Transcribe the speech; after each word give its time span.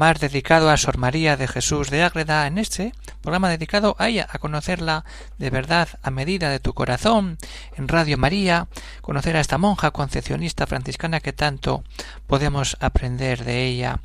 Más 0.00 0.18
dedicado 0.18 0.70
a 0.70 0.78
Sor 0.78 0.96
María 0.96 1.36
de 1.36 1.46
Jesús 1.46 1.90
de 1.90 2.02
Ágreda 2.02 2.46
en 2.46 2.56
este 2.56 2.94
programa 3.20 3.50
dedicado 3.50 3.96
a 3.98 4.06
a 4.06 4.38
conocerla 4.38 5.04
de 5.36 5.50
verdad 5.50 5.90
a 6.02 6.10
medida 6.10 6.48
de 6.48 6.58
tu 6.58 6.72
corazón, 6.72 7.36
en 7.76 7.86
Radio 7.86 8.16
María, 8.16 8.68
conocer 9.02 9.36
a 9.36 9.40
esta 9.40 9.58
monja 9.58 9.90
concepcionista 9.90 10.66
franciscana 10.66 11.20
que 11.20 11.34
tanto 11.34 11.84
podemos 12.26 12.78
aprender 12.80 13.44
de 13.44 13.66
ella, 13.66 14.00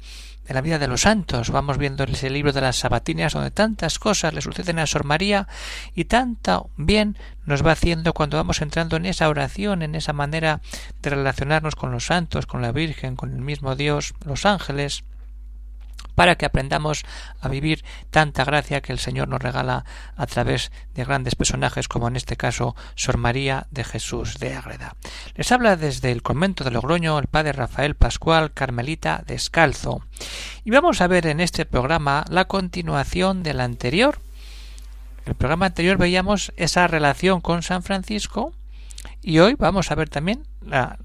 de 0.46 0.54
la 0.54 0.60
vida 0.60 0.80
de 0.80 0.90
los 0.90 1.04
santos. 1.04 1.50
Vamos 1.50 1.78
viendo 1.78 2.04
ese 2.04 2.30
libro 2.30 2.52
de 2.52 2.60
las 2.60 2.76
sabatinas 2.76 3.32
donde 3.32 3.52
tantas 3.52 3.98
cosas 3.98 4.34
le 4.34 4.42
suceden 4.42 4.80
a 4.80 4.88
Sor 4.88 5.06
María 5.06 5.48
y 5.96 6.04
tanto 6.04 6.72
bien 6.76 7.18
nos 7.46 7.66
va 7.66 7.72
haciendo 7.72 8.12
cuando 8.12 8.36
vamos 8.36 8.62
entrando 8.62 8.98
en 8.98 9.06
esa 9.06 9.30
oración, 9.30 9.82
en 9.82 9.96
esa 9.96 10.12
manera 10.12 10.60
de 11.02 11.12
relacionarnos 11.12 11.78
con 11.78 11.94
los 11.94 12.08
santos, 12.08 12.48
con 12.48 12.62
la 12.62 12.74
Virgen, 12.74 13.16
con 13.16 13.32
el 13.32 13.40
mismo 13.40 13.78
Dios, 13.78 14.14
los 14.26 14.46
ángeles 14.46 15.06
para 16.16 16.36
que 16.36 16.46
aprendamos 16.46 17.06
a 17.40 17.48
vivir 17.50 17.84
tanta 18.10 18.44
gracia 18.44 18.82
que 18.82 18.92
el 18.92 19.00
Señor 19.00 19.28
nos 19.28 19.42
regala 19.42 19.86
a 20.16 20.26
través 20.26 20.72
de 20.94 21.04
grandes 21.04 21.36
personajes 21.36 21.88
como 21.88 22.08
en 22.08 22.16
este 22.16 22.38
caso 22.38 22.76
Sor 22.96 23.18
María 23.18 23.68
de 23.72 23.84
Jesús 23.84 24.40
de 24.40 24.56
Ágreda. 24.56 24.96
Les 25.36 25.52
habla 25.52 25.76
desde 25.76 26.12
el 26.12 26.24
convento 26.24 26.64
de 26.64 26.72
Logroño 26.72 27.20
el 27.20 27.28
padre 27.28 27.52
Rafael 27.52 27.96
Pascual 27.96 28.54
Carmelita 28.54 29.24
Descalzo. 29.26 30.02
Y 30.64 30.72
vamos 30.72 31.02
a 31.02 31.08
ver 31.08 31.28
en 31.28 31.40
este 31.40 31.66
programa 31.66 32.26
la 32.30 32.46
continuación 32.46 33.44
del 33.44 33.60
anterior. 33.60 34.20
El 35.26 35.36
programa 35.36 35.68
anterior 35.68 35.98
veíamos 35.98 36.54
esa 36.56 36.88
relación 36.88 37.42
con 37.42 37.64
San 37.64 37.84
Francisco 37.84 38.54
y 39.28 39.40
hoy 39.40 39.56
vamos 39.58 39.90
a 39.90 39.96
ver 39.96 40.08
también 40.08 40.46
la, 40.62 41.00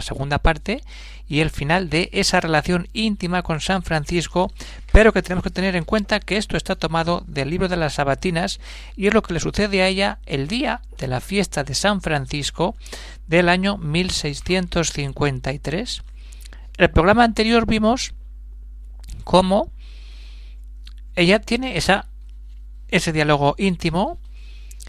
segunda 0.00 0.38
parte 0.38 0.82
y 1.28 1.40
el 1.40 1.50
final 1.50 1.90
de 1.90 2.08
esa 2.14 2.40
relación 2.40 2.88
íntima 2.94 3.42
con 3.42 3.60
San 3.60 3.82
Francisco, 3.82 4.50
pero 4.92 5.12
que 5.12 5.20
tenemos 5.20 5.44
que 5.44 5.50
tener 5.50 5.76
en 5.76 5.84
cuenta 5.84 6.18
que 6.18 6.38
esto 6.38 6.56
está 6.56 6.76
tomado 6.76 7.22
del 7.26 7.50
libro 7.50 7.68
de 7.68 7.76
las 7.76 7.96
Sabatinas 7.96 8.60
y 8.96 9.08
es 9.08 9.14
lo 9.14 9.22
que 9.22 9.34
le 9.34 9.40
sucede 9.40 9.82
a 9.82 9.88
ella 9.88 10.20
el 10.24 10.48
día 10.48 10.80
de 10.96 11.06
la 11.06 11.20
fiesta 11.20 11.64
de 11.64 11.74
San 11.74 12.00
Francisco 12.00 12.76
del 13.26 13.50
año 13.50 13.76
1653. 13.76 16.02
El 16.78 16.90
programa 16.90 17.24
anterior 17.24 17.66
vimos 17.66 18.14
cómo 19.22 19.70
ella 21.14 21.40
tiene 21.40 21.76
ese 21.76 23.12
diálogo 23.12 23.54
íntimo 23.58 24.18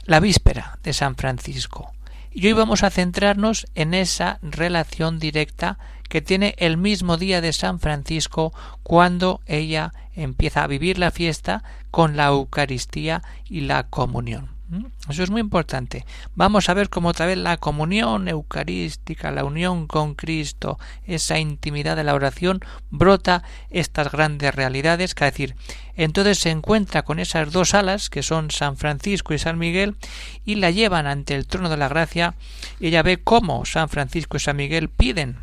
la 0.06 0.22
víspera 0.22 0.80
de 0.84 0.94
San 0.94 1.18
Francisco 1.18 1.92
y 2.38 2.46
hoy 2.46 2.54
vamos 2.54 2.84
a 2.84 2.92
centrarnos 2.92 3.66
en 3.74 3.96
esa 3.96 4.38
relación 4.44 5.18
directa 5.18 5.80
que 6.08 6.22
tiene 6.22 6.54
el 6.60 6.78
mismo 6.78 7.18
día 7.18 7.42
de 7.42 7.52
San 7.52 7.80
Francisco 7.80 8.54
cuando 8.84 9.42
ella 9.48 9.92
empieza 10.16 10.64
a 10.64 10.68
vivir 10.68 11.00
la 11.00 11.10
fiesta 11.10 11.64
con 11.90 12.16
la 12.16 12.28
Eucaristía 12.28 13.24
y 13.50 13.62
la 13.62 13.88
comunión. 13.88 14.57
¿Mm? 14.70 14.86
Eso 15.10 15.24
es 15.24 15.30
muy 15.30 15.40
importante. 15.40 16.06
Vamos 16.36 16.68
a 16.68 16.74
ver 16.74 16.90
cómo 16.90 17.10
otra 17.10 17.26
vez 17.26 17.38
la 17.38 17.58
comunión 17.58 18.28
eucarística, 18.28 19.32
la 19.32 19.46
unión 19.46 19.88
con 19.88 20.14
Cristo, 20.14 20.78
esa 21.06 21.40
intimidad 21.40 21.96
de 21.96 22.04
la 22.04 22.14
oración, 22.14 22.60
brota 22.90 23.44
estas 23.70 24.12
grandes 24.12 24.54
realidades, 24.54 25.12
es 25.12 25.16
decir, 25.16 25.56
entonces 25.96 26.40
se 26.40 26.50
encuentra 26.50 27.04
con 27.04 27.20
esas 27.20 27.52
dos 27.52 27.74
alas, 27.74 28.10
que 28.10 28.24
son 28.24 28.52
San 28.52 28.76
Francisco 28.76 29.34
y 29.34 29.40
San 29.40 29.58
Miguel, 29.58 29.96
y 30.44 30.56
la 30.56 30.70
llevan 30.72 31.08
ante 31.08 31.36
el 31.36 31.48
trono 31.48 31.70
de 31.70 31.78
la 31.78 31.88
gracia, 31.88 32.36
ella 32.82 33.04
ve 33.04 33.18
cómo 33.24 33.66
San 33.66 33.88
Francisco 33.88 34.36
y 34.36 34.42
San 34.42 34.58
Miguel 34.58 34.90
piden 34.90 35.38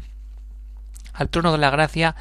al 1.14 1.30
trono 1.30 1.52
de 1.52 1.58
la 1.58 1.70
gracia 1.70 2.14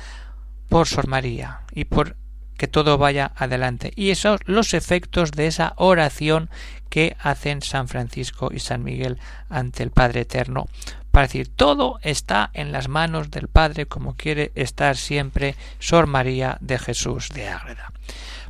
por 0.69 0.87
Sor 0.87 1.07
María 1.07 1.61
y 1.73 1.85
por 1.85 2.15
que 2.57 2.67
todo 2.67 2.97
vaya 2.97 3.31
adelante. 3.35 3.91
Y 3.95 4.09
esos 4.11 4.39
los 4.45 4.73
efectos 4.73 5.31
de 5.31 5.47
esa 5.47 5.73
oración 5.77 6.49
que 6.89 7.15
hacen 7.19 7.61
San 7.61 7.87
Francisco 7.87 8.49
y 8.53 8.59
San 8.59 8.83
Miguel 8.83 9.17
ante 9.49 9.83
el 9.83 9.91
Padre 9.91 10.21
Eterno. 10.21 10.67
Para 11.11 11.27
decir, 11.27 11.47
todo 11.47 11.99
está 12.01 12.49
en 12.53 12.71
las 12.71 12.87
manos 12.87 13.29
del 13.31 13.47
Padre 13.47 13.85
como 13.85 14.15
quiere 14.15 14.51
estar 14.55 14.97
siempre 14.97 15.55
Sor 15.79 16.07
María 16.07 16.57
de 16.59 16.79
Jesús 16.79 17.29
de 17.29 17.49
Ágreda. 17.49 17.91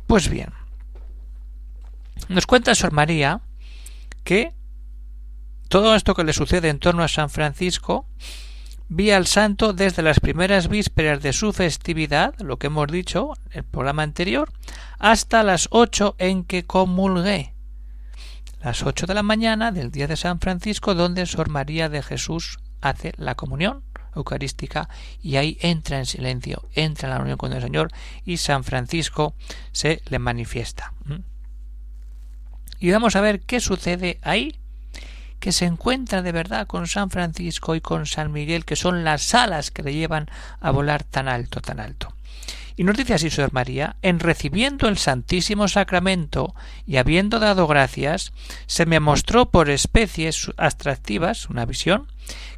Pues 0.06 0.28
bien, 0.28 0.50
nos 2.28 2.46
cuenta 2.46 2.74
Sor 2.74 2.92
María 2.92 3.40
que 4.24 4.52
todo 5.68 5.94
esto 5.94 6.14
que 6.14 6.24
le 6.24 6.32
sucede 6.32 6.68
en 6.68 6.78
torno 6.78 7.02
a 7.02 7.08
San 7.08 7.30
Francisco 7.30 8.06
vi 8.88 9.10
al 9.10 9.26
santo 9.26 9.72
desde 9.72 10.02
las 10.02 10.20
primeras 10.20 10.68
vísperas 10.68 11.22
de 11.22 11.32
su 11.32 11.52
festividad, 11.52 12.34
lo 12.40 12.58
que 12.58 12.68
hemos 12.68 12.88
dicho 12.88 13.32
en 13.50 13.58
el 13.58 13.64
programa 13.64 14.02
anterior, 14.02 14.52
hasta 14.98 15.42
las 15.42 15.68
ocho 15.70 16.14
en 16.18 16.44
que 16.44 16.64
comulgué. 16.64 17.54
Las 18.62 18.82
ocho 18.82 19.06
de 19.06 19.14
la 19.14 19.22
mañana 19.22 19.72
del 19.72 19.90
día 19.90 20.06
de 20.06 20.16
San 20.16 20.40
Francisco, 20.40 20.94
donde 20.94 21.26
Sor 21.26 21.50
María 21.50 21.88
de 21.88 22.02
Jesús 22.02 22.58
hace 22.80 23.12
la 23.16 23.34
comunión 23.34 23.82
eucarística 24.14 24.88
y 25.20 25.36
ahí 25.36 25.58
entra 25.60 25.98
en 25.98 26.06
silencio, 26.06 26.68
entra 26.72 27.08
en 27.08 27.14
la 27.14 27.20
unión 27.20 27.36
con 27.36 27.52
el 27.52 27.62
Señor 27.62 27.90
y 28.24 28.36
San 28.36 28.64
Francisco 28.64 29.34
se 29.72 30.02
le 30.06 30.18
manifiesta. 30.18 30.94
¿Mm? 31.04 31.16
Y 32.80 32.90
vamos 32.90 33.16
a 33.16 33.20
ver 33.20 33.40
qué 33.40 33.60
sucede 33.60 34.18
ahí 34.22 34.58
que 35.44 35.52
se 35.52 35.66
encuentra 35.66 36.22
de 36.22 36.32
verdad 36.32 36.66
con 36.66 36.86
San 36.86 37.10
Francisco 37.10 37.74
y 37.74 37.82
con 37.82 38.06
San 38.06 38.32
Miguel, 38.32 38.64
que 38.64 38.76
son 38.76 39.04
las 39.04 39.34
alas 39.34 39.70
que 39.70 39.82
le 39.82 39.92
llevan 39.92 40.26
a 40.58 40.70
volar 40.70 41.04
tan 41.04 41.28
alto, 41.28 41.60
tan 41.60 41.80
alto. 41.80 42.14
Y 42.76 42.84
nos 42.84 42.96
dice 42.96 43.12
así 43.12 43.28
Sor 43.28 43.52
María, 43.52 43.96
en 44.00 44.20
recibiendo 44.20 44.88
el 44.88 44.96
Santísimo 44.96 45.68
Sacramento 45.68 46.54
y 46.86 46.96
habiendo 46.96 47.40
dado 47.40 47.66
gracias, 47.66 48.32
se 48.64 48.86
me 48.86 49.00
mostró 49.00 49.50
por 49.50 49.68
especies 49.68 50.50
atractivas, 50.56 51.50
una 51.50 51.66
visión, 51.66 52.06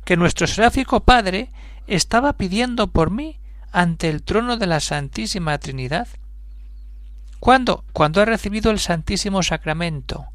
que 0.04 0.16
nuestro 0.16 0.46
seráfico 0.46 1.00
Padre 1.00 1.50
estaba 1.88 2.34
pidiendo 2.34 2.86
por 2.86 3.10
mí 3.10 3.40
ante 3.72 4.08
el 4.10 4.22
trono 4.22 4.58
de 4.58 4.68
la 4.68 4.78
Santísima 4.78 5.58
Trinidad. 5.58 6.06
¿Cuándo? 7.40 7.82
Cuando 7.92 8.20
ha 8.20 8.26
recibido 8.26 8.70
el 8.70 8.78
Santísimo 8.78 9.42
Sacramento, 9.42 10.26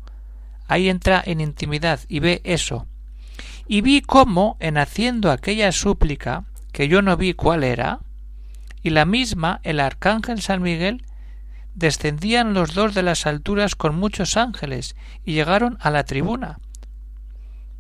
Ahí 0.71 0.87
entra 0.87 1.21
en 1.25 1.41
intimidad 1.41 1.99
y 2.07 2.21
ve 2.21 2.39
eso. 2.45 2.87
Y 3.67 3.81
vi 3.81 4.01
cómo, 4.01 4.55
en 4.61 4.77
haciendo 4.77 5.29
aquella 5.29 5.73
súplica, 5.73 6.45
que 6.71 6.87
yo 6.87 7.01
no 7.01 7.17
vi 7.17 7.33
cuál 7.33 7.65
era, 7.65 7.99
y 8.81 8.91
la 8.91 9.03
misma, 9.03 9.59
el 9.63 9.81
arcángel 9.81 10.41
San 10.41 10.61
Miguel, 10.61 11.03
descendían 11.75 12.53
los 12.53 12.73
dos 12.73 12.93
de 12.93 13.03
las 13.03 13.27
alturas 13.27 13.75
con 13.75 13.97
muchos 13.97 14.37
ángeles 14.37 14.95
y 15.25 15.33
llegaron 15.33 15.77
a 15.81 15.91
la 15.91 16.05
tribuna. 16.05 16.59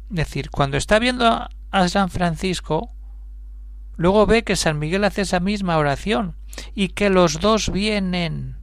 Es 0.09 0.17
decir, 0.17 0.49
cuando 0.49 0.75
está 0.75 0.99
viendo 0.99 1.47
a 1.71 1.87
San 1.87 2.09
Francisco, 2.09 2.89
luego 3.95 4.25
ve 4.25 4.43
que 4.43 4.57
San 4.57 4.79
Miguel 4.79 5.05
hace 5.05 5.21
esa 5.21 5.39
misma 5.39 5.77
oración 5.77 6.35
y 6.75 6.89
que 6.89 7.09
los 7.09 7.39
dos 7.39 7.71
vienen 7.71 8.57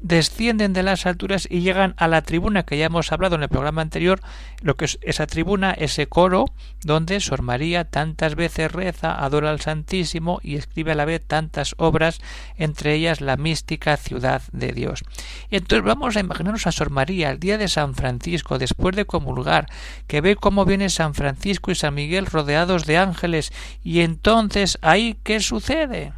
descienden 0.00 0.72
de 0.72 0.82
las 0.82 1.06
alturas 1.06 1.48
y 1.50 1.60
llegan 1.60 1.94
a 1.96 2.08
la 2.08 2.22
tribuna 2.22 2.64
que 2.64 2.76
ya 2.76 2.86
hemos 2.86 3.12
hablado 3.12 3.36
en 3.36 3.42
el 3.42 3.48
programa 3.48 3.82
anterior, 3.82 4.20
lo 4.60 4.76
que 4.76 4.84
es 4.84 4.98
esa 5.02 5.26
tribuna, 5.26 5.72
ese 5.72 6.06
coro 6.06 6.46
donde 6.82 7.20
Sor 7.20 7.42
María 7.42 7.84
tantas 7.84 8.34
veces 8.34 8.70
reza, 8.70 9.24
adora 9.24 9.50
al 9.50 9.60
Santísimo 9.60 10.38
y 10.42 10.56
escribe 10.56 10.92
a 10.92 10.94
la 10.94 11.04
vez 11.04 11.22
tantas 11.26 11.74
obras, 11.78 12.20
entre 12.56 12.94
ellas 12.94 13.20
la 13.20 13.36
mística 13.36 13.96
ciudad 13.96 14.42
de 14.52 14.72
Dios. 14.72 15.02
entonces 15.50 15.84
vamos 15.84 16.16
a 16.16 16.20
imaginarnos 16.20 16.66
a 16.66 16.72
Sor 16.72 16.90
María 16.90 17.30
el 17.30 17.40
día 17.40 17.58
de 17.58 17.68
San 17.68 17.94
Francisco, 17.94 18.58
después 18.58 18.94
de 18.96 19.06
comulgar, 19.06 19.66
que 20.06 20.20
ve 20.20 20.36
cómo 20.36 20.64
viene 20.64 20.90
San 20.90 21.14
Francisco 21.14 21.70
y 21.70 21.74
San 21.74 21.94
Miguel 21.94 22.26
rodeados 22.26 22.84
de 22.84 22.98
ángeles, 22.98 23.52
y 23.82 24.00
entonces 24.00 24.78
ahí 24.82 25.16
¿qué 25.22 25.40
sucede? 25.40 26.12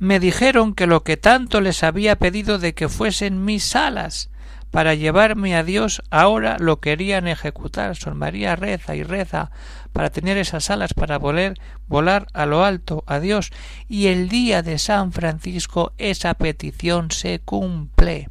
Me 0.00 0.18
dijeron 0.18 0.74
que 0.74 0.86
lo 0.86 1.04
que 1.04 1.16
tanto 1.16 1.60
les 1.60 1.84
había 1.84 2.16
pedido 2.16 2.58
de 2.58 2.74
que 2.74 2.88
fuesen 2.88 3.44
mis 3.44 3.76
alas, 3.76 4.30
para 4.70 4.94
llevarme 4.94 5.56
a 5.56 5.64
Dios 5.64 6.02
ahora 6.10 6.56
lo 6.58 6.80
querían 6.80 7.26
ejecutar. 7.26 7.96
Sor 7.96 8.14
María 8.14 8.56
reza 8.56 8.94
y 8.94 9.02
reza 9.02 9.50
para 9.92 10.10
tener 10.10 10.38
esas 10.38 10.70
alas 10.70 10.94
para 10.94 11.18
voler, 11.18 11.58
volar 11.86 12.28
a 12.32 12.46
lo 12.46 12.64
alto 12.64 13.02
a 13.06 13.18
Dios. 13.18 13.50
Y 13.88 14.06
el 14.06 14.28
día 14.28 14.62
de 14.62 14.78
San 14.78 15.12
Francisco 15.12 15.92
esa 15.98 16.34
petición 16.34 17.10
se 17.10 17.40
cumple. 17.40 18.28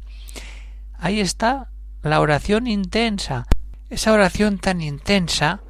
Ahí 0.98 1.20
está 1.20 1.68
la 2.02 2.20
oración 2.20 2.66
intensa, 2.66 3.46
esa 3.90 4.12
oración 4.12 4.58
tan 4.58 4.80
intensa 4.80 5.60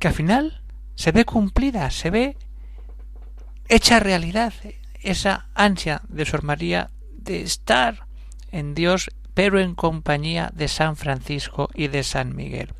que 0.00 0.08
al 0.08 0.14
final 0.14 0.62
se 0.96 1.12
ve 1.12 1.24
cumplida, 1.24 1.90
se 1.90 2.10
ve 2.10 2.36
hecha 3.68 4.00
realidad 4.00 4.52
esa 5.02 5.48
ansia 5.54 6.02
de 6.08 6.24
Sor 6.24 6.42
María 6.42 6.90
de 7.16 7.42
estar 7.42 8.06
en 8.50 8.74
Dios 8.74 9.10
pero 9.34 9.60
en 9.60 9.74
compañía 9.74 10.50
de 10.54 10.66
San 10.66 10.96
Francisco 10.96 11.68
y 11.74 11.88
de 11.88 12.02
San 12.02 12.34
Miguel. 12.34 12.74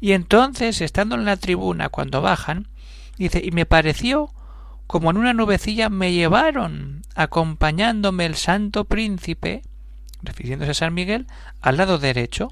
Y 0.00 0.12
entonces, 0.12 0.80
estando 0.80 1.14
en 1.14 1.24
la 1.24 1.36
tribuna, 1.36 1.90
cuando 1.90 2.20
bajan, 2.20 2.66
dice, 3.18 3.40
y 3.44 3.52
me 3.52 3.66
pareció 3.66 4.32
como 4.92 5.10
en 5.10 5.16
una 5.16 5.32
nubecilla 5.32 5.88
me 5.88 6.12
llevaron, 6.12 7.02
acompañándome 7.14 8.26
el 8.26 8.34
santo 8.34 8.84
príncipe, 8.84 9.62
refiriéndose 10.22 10.70
a 10.70 10.74
San 10.74 10.94
Miguel, 10.94 11.26
al 11.60 11.76
lado 11.76 11.98
derecho, 11.98 12.48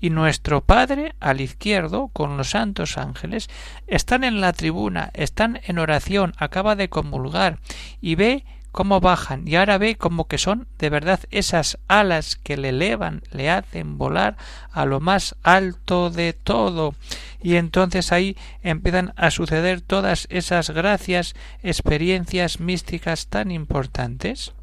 y 0.00 0.10
nuestro 0.10 0.62
Padre 0.62 1.14
al 1.20 1.40
izquierdo, 1.40 2.08
con 2.08 2.36
los 2.36 2.50
santos 2.50 2.98
ángeles, 2.98 3.48
están 3.86 4.24
en 4.24 4.40
la 4.40 4.52
tribuna, 4.52 5.10
están 5.14 5.60
en 5.64 5.78
oración, 5.78 6.34
acaba 6.38 6.76
de 6.76 6.88
comulgar, 6.88 7.58
y 8.00 8.16
ve 8.16 8.44
cómo 8.72 9.00
bajan 9.00 9.46
y 9.46 9.54
ahora 9.56 9.78
ve 9.78 9.96
como 9.96 10.26
que 10.26 10.38
son 10.38 10.66
de 10.78 10.88
verdad 10.88 11.20
esas 11.30 11.78
alas 11.86 12.36
que 12.36 12.56
le 12.56 12.70
elevan, 12.70 13.22
le 13.30 13.50
hacen 13.50 13.98
volar 13.98 14.36
a 14.72 14.86
lo 14.86 14.98
más 14.98 15.36
alto 15.42 16.10
de 16.10 16.32
todo. 16.32 16.94
Y 17.42 17.56
entonces 17.56 18.12
ahí 18.12 18.36
empiezan 18.62 19.12
a 19.16 19.30
suceder 19.30 19.82
todas 19.82 20.26
esas 20.30 20.70
gracias, 20.70 21.34
experiencias 21.62 22.60
místicas 22.60 23.26
tan 23.26 23.50
importantes. 23.50 24.54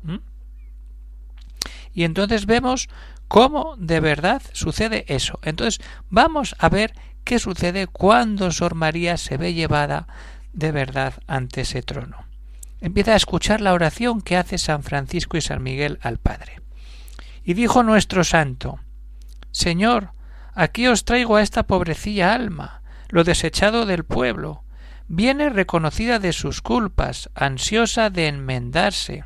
Y 1.93 2.03
entonces 2.03 2.45
vemos 2.45 2.89
cómo 3.27 3.75
de 3.77 3.99
verdad 3.99 4.41
sucede 4.53 5.05
eso. 5.07 5.39
Entonces 5.43 5.85
vamos 6.09 6.55
a 6.59 6.69
ver 6.69 6.93
qué 7.23 7.39
sucede 7.39 7.87
cuando 7.87 8.51
Sor 8.51 8.75
María 8.75 9.17
se 9.17 9.37
ve 9.37 9.53
llevada 9.53 10.07
de 10.53 10.71
verdad 10.71 11.13
ante 11.27 11.61
ese 11.61 11.81
trono 11.81 12.29
empieza 12.81 13.13
a 13.13 13.17
escuchar 13.17 13.61
la 13.61 13.73
oración 13.73 14.21
que 14.21 14.37
hace 14.37 14.57
San 14.57 14.83
Francisco 14.83 15.37
y 15.37 15.41
San 15.41 15.61
Miguel 15.63 15.99
al 16.01 16.17
Padre. 16.17 16.61
Y 17.43 17.53
dijo 17.53 17.83
nuestro 17.83 18.23
santo 18.23 18.79
Señor, 19.51 20.11
aquí 20.53 20.87
os 20.87 21.05
traigo 21.05 21.35
a 21.35 21.41
esta 21.41 21.63
pobrecilla 21.63 22.33
alma, 22.33 22.81
lo 23.09 23.23
desechado 23.23 23.85
del 23.85 24.03
pueblo, 24.03 24.63
viene 25.07 25.49
reconocida 25.49 26.19
de 26.19 26.33
sus 26.33 26.61
culpas, 26.61 27.29
ansiosa 27.33 28.09
de 28.09 28.27
enmendarse 28.27 29.25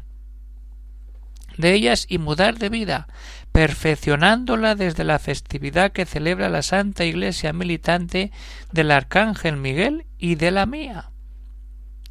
de 1.58 1.74
ellas 1.74 2.06
y 2.10 2.18
mudar 2.18 2.58
de 2.60 2.70
vida, 2.70 3.08
perfeccionándola 3.52 4.76
desde 4.76 5.04
la 5.04 5.20
festividad 5.20 5.92
que 5.92 6.06
celebra 6.06 6.50
la 6.50 6.62
Santa 6.62 7.06
Iglesia 7.06 7.54
militante 7.54 8.32
del 8.72 8.92
Arcángel 8.92 9.58
Miguel 9.58 10.06
y 10.18 10.36
de 10.36 10.52
la 10.52 10.66
mía 10.66 11.10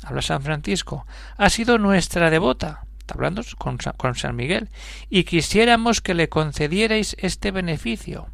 habla 0.04 0.22
San 0.22 0.42
Francisco, 0.42 1.06
ha 1.36 1.50
sido 1.50 1.78
nuestra 1.78 2.30
devota, 2.30 2.86
está 2.98 3.14
hablando 3.14 3.42
con, 3.58 3.78
con 3.96 4.14
San 4.14 4.36
Miguel, 4.36 4.68
y 5.08 5.24
quisiéramos 5.24 6.00
que 6.00 6.14
le 6.14 6.28
concedierais 6.28 7.16
este 7.18 7.50
beneficio 7.50 8.28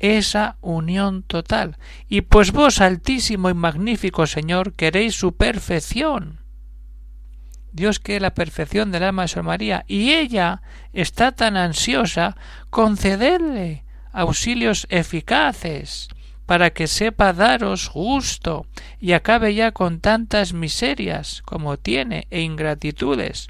esa 0.00 0.58
unión 0.60 1.22
total. 1.22 1.78
Y 2.08 2.22
pues 2.22 2.52
vos, 2.52 2.82
altísimo 2.82 3.48
y 3.48 3.54
magnífico 3.54 4.26
Señor, 4.26 4.74
queréis 4.74 5.14
su 5.14 5.34
perfección. 5.34 6.43
Dios 7.74 7.98
quiere 7.98 8.20
la 8.20 8.34
perfección 8.34 8.92
del 8.92 9.02
alma 9.02 9.22
de 9.22 9.28
Sor 9.28 9.42
María, 9.42 9.84
y 9.88 10.12
ella 10.12 10.62
está 10.92 11.32
tan 11.32 11.56
ansiosa, 11.56 12.36
concederle 12.70 13.82
auxilios 14.12 14.86
eficaces 14.90 16.08
para 16.46 16.70
que 16.70 16.86
sepa 16.86 17.32
daros 17.32 17.90
gusto 17.90 18.66
y 19.00 19.12
acabe 19.12 19.54
ya 19.54 19.72
con 19.72 19.98
tantas 19.98 20.52
miserias 20.52 21.42
como 21.44 21.76
tiene 21.76 22.28
e 22.30 22.42
ingratitudes. 22.42 23.48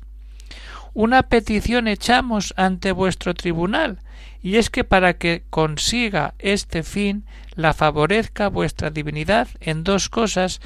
Una 0.94 1.24
petición 1.24 1.86
echamos 1.86 2.54
ante 2.56 2.92
vuestro 2.92 3.34
tribunal, 3.34 3.98
y 4.42 4.56
es 4.56 4.70
que 4.70 4.84
para 4.84 5.18
que 5.18 5.42
consiga 5.50 6.34
este 6.38 6.82
fin 6.82 7.26
la 7.56 7.74
favorezca 7.74 8.48
vuestra 8.48 8.90
divinidad 8.90 9.48
en 9.60 9.84
dos 9.84 10.08
cosas 10.08 10.60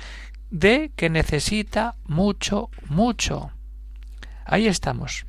de 0.50 0.90
que 0.96 1.10
necesita 1.10 1.96
mucho, 2.04 2.70
mucho. 2.88 3.52
Ahí 4.44 4.66
estamos. 4.66 5.26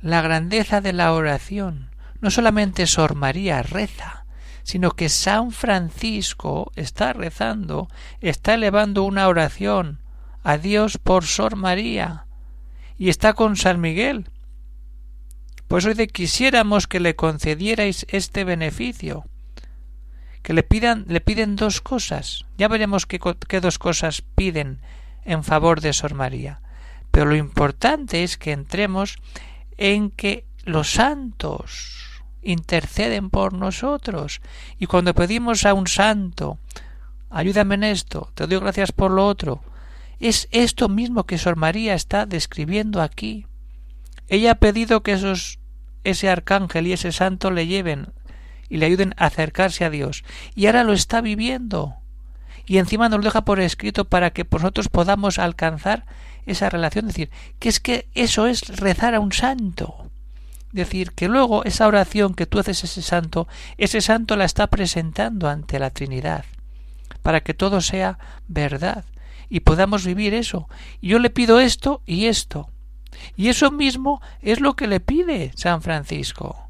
La 0.00 0.22
grandeza 0.22 0.80
de 0.80 0.92
la 0.92 1.12
oración. 1.12 1.90
No 2.20 2.30
solamente 2.30 2.86
Sor 2.86 3.14
María 3.14 3.62
reza, 3.62 4.24
sino 4.62 4.92
que 4.92 5.10
San 5.10 5.50
Francisco 5.50 6.72
está 6.74 7.12
rezando, 7.12 7.88
está 8.20 8.54
elevando 8.54 9.02
una 9.04 9.28
oración 9.28 10.00
a 10.42 10.56
Dios 10.56 10.98
por 10.98 11.24
Sor 11.24 11.56
María 11.56 12.26
y 12.96 13.10
está 13.10 13.34
con 13.34 13.56
San 13.56 13.80
Miguel. 13.80 14.30
Pues 15.68 15.84
hoy 15.84 15.94
quisiéramos 16.06 16.86
que 16.86 17.00
le 17.00 17.16
concedierais 17.16 18.06
este 18.08 18.44
beneficio, 18.44 19.26
que 20.44 20.52
le 20.52 20.62
pidan, 20.62 21.06
le 21.08 21.22
piden 21.22 21.56
dos 21.56 21.80
cosas. 21.80 22.44
Ya 22.58 22.68
veremos 22.68 23.06
qué, 23.06 23.18
qué 23.48 23.60
dos 23.60 23.78
cosas 23.78 24.22
piden 24.22 24.78
en 25.24 25.42
favor 25.42 25.80
de 25.80 25.94
Sor 25.94 26.12
María. 26.12 26.60
Pero 27.10 27.24
lo 27.24 27.34
importante 27.34 28.22
es 28.22 28.36
que 28.36 28.52
entremos 28.52 29.16
en 29.78 30.10
que 30.10 30.44
los 30.64 30.92
santos 30.92 32.22
interceden 32.42 33.30
por 33.30 33.54
nosotros. 33.54 34.42
Y 34.78 34.84
cuando 34.84 35.14
pedimos 35.14 35.64
a 35.64 35.72
un 35.72 35.86
santo, 35.86 36.58
ayúdame 37.30 37.76
en 37.76 37.84
esto, 37.84 38.30
te 38.34 38.46
doy 38.46 38.58
gracias 38.58 38.92
por 38.92 39.10
lo 39.10 39.26
otro, 39.26 39.62
es 40.20 40.48
esto 40.50 40.90
mismo 40.90 41.24
que 41.24 41.38
Sor 41.38 41.56
María 41.56 41.94
está 41.94 42.26
describiendo 42.26 43.00
aquí. 43.00 43.46
Ella 44.28 44.52
ha 44.52 44.54
pedido 44.56 45.02
que 45.02 45.12
esos, 45.12 45.58
ese 46.04 46.28
arcángel 46.28 46.86
y 46.86 46.92
ese 46.92 47.12
santo 47.12 47.50
le 47.50 47.66
lleven 47.66 48.12
y 48.68 48.78
le 48.78 48.86
ayuden 48.86 49.14
a 49.16 49.26
acercarse 49.26 49.84
a 49.84 49.90
Dios. 49.90 50.24
Y 50.54 50.66
ahora 50.66 50.84
lo 50.84 50.92
está 50.92 51.20
viviendo. 51.20 51.96
Y 52.66 52.78
encima 52.78 53.08
nos 53.08 53.18
lo 53.18 53.24
deja 53.24 53.44
por 53.44 53.60
escrito 53.60 54.06
para 54.06 54.30
que 54.30 54.46
nosotros 54.50 54.88
podamos 54.88 55.38
alcanzar 55.38 56.06
esa 56.46 56.70
relación. 56.70 57.06
Es 57.06 57.14
decir, 57.14 57.30
que 57.58 57.68
es 57.68 57.80
que 57.80 58.08
eso 58.14 58.46
es 58.46 58.68
rezar 58.78 59.14
a 59.14 59.20
un 59.20 59.32
santo 59.32 60.10
decir 60.74 61.12
que 61.12 61.28
luego 61.28 61.64
esa 61.64 61.86
oración 61.86 62.34
que 62.34 62.46
tú 62.46 62.58
haces 62.58 62.82
a 62.82 62.86
ese 62.86 63.00
santo, 63.00 63.46
ese 63.78 64.00
santo 64.00 64.36
la 64.36 64.44
está 64.44 64.66
presentando 64.66 65.48
ante 65.48 65.78
la 65.78 65.90
Trinidad, 65.90 66.44
para 67.22 67.42
que 67.42 67.54
todo 67.54 67.80
sea 67.80 68.18
verdad 68.48 69.04
y 69.48 69.60
podamos 69.60 70.04
vivir 70.04 70.34
eso. 70.34 70.68
Yo 71.00 71.20
le 71.20 71.30
pido 71.30 71.60
esto 71.60 72.02
y 72.06 72.26
esto. 72.26 72.68
Y 73.36 73.48
eso 73.48 73.70
mismo 73.70 74.20
es 74.42 74.60
lo 74.60 74.74
que 74.74 74.88
le 74.88 74.98
pide 74.98 75.52
San 75.54 75.80
Francisco. 75.80 76.68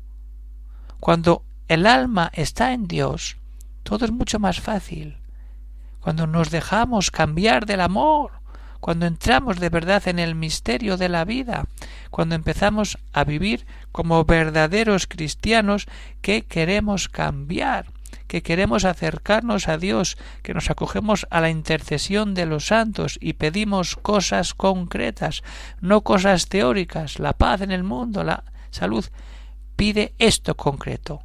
Cuando 1.01 1.43
el 1.69 1.87
alma 1.87 2.31
está 2.35 2.73
en 2.73 2.87
Dios, 2.87 3.37
todo 3.83 4.05
es 4.05 4.11
mucho 4.11 4.39
más 4.39 4.61
fácil. 4.61 5.17
Cuando 6.01 6.27
nos 6.27 6.51
dejamos 6.51 7.11
cambiar 7.11 7.65
del 7.65 7.81
amor, 7.81 8.33
cuando 8.81 9.07
entramos 9.07 9.61
de 9.61 9.71
verdad 9.71 10.07
en 10.09 10.19
el 10.19 10.35
misterio 10.35 10.99
de 10.99 11.09
la 11.09 11.25
vida, 11.25 11.65
cuando 12.11 12.35
empezamos 12.35 12.99
a 13.15 13.25
vivir 13.25 13.67
como 13.93 14.23
verdaderos 14.27 15.07
cristianos 15.07 15.87
que 16.21 16.43
queremos 16.43 17.09
cambiar, 17.09 17.87
que 18.27 18.43
queremos 18.43 18.85
acercarnos 18.85 19.69
a 19.69 19.79
Dios, 19.79 20.19
que 20.43 20.53
nos 20.53 20.69
acogemos 20.69 21.27
a 21.31 21.41
la 21.41 21.49
intercesión 21.49 22.35
de 22.35 22.45
los 22.45 22.67
santos 22.67 23.19
y 23.23 23.35
pedimos 23.35 23.97
cosas 23.97 24.53
concretas, 24.53 25.43
no 25.81 26.03
cosas 26.03 26.49
teóricas, 26.49 27.19
la 27.19 27.33
paz 27.33 27.63
en 27.63 27.71
el 27.71 27.85
mundo, 27.85 28.23
la 28.23 28.45
salud. 28.71 29.07
Pide 29.77 30.15
esto 30.19 30.57
concreto, 30.57 31.23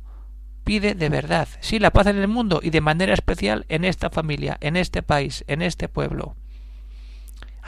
pide 0.64 0.96
de 0.96 1.10
verdad, 1.10 1.48
sí, 1.60 1.80
la 1.80 1.92
paz 1.92 2.08
en 2.08 2.18
el 2.18 2.28
mundo 2.28 2.60
y 2.64 2.70
de 2.70 2.82
manera 2.82 3.14
especial 3.14 3.66
en 3.70 3.86
esta 3.86 4.10
familia, 4.10 4.58
en 4.62 4.76
este 4.76 5.02
país, 5.02 5.44
en 5.48 5.62
este 5.62 5.88
pueblo. 5.88 6.36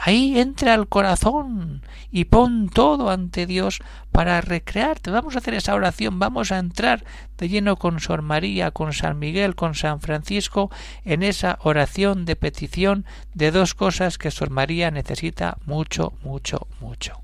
Ahí 0.04 0.40
entra 0.40 0.74
al 0.74 0.88
corazón 0.88 1.82
y 2.10 2.24
pon 2.24 2.68
todo 2.68 3.08
ante 3.08 3.46
Dios 3.46 3.78
para 4.10 4.40
recrearte. 4.40 5.12
Vamos 5.12 5.36
a 5.36 5.38
hacer 5.38 5.54
esa 5.54 5.76
oración, 5.76 6.18
vamos 6.18 6.50
a 6.50 6.58
entrar 6.58 7.04
de 7.38 7.48
lleno 7.48 7.76
con 7.76 8.00
Sor 8.00 8.20
María, 8.20 8.72
con 8.72 8.92
San 8.92 9.20
Miguel, 9.20 9.54
con 9.54 9.76
San 9.76 10.00
Francisco 10.00 10.72
en 11.04 11.22
esa 11.22 11.58
oración 11.62 12.24
de 12.24 12.34
petición 12.34 13.06
de 13.32 13.52
dos 13.52 13.74
cosas 13.74 14.18
que 14.18 14.32
Sor 14.32 14.50
María 14.50 14.90
necesita 14.90 15.58
mucho, 15.66 16.14
mucho, 16.24 16.66
mucho. 16.80 17.22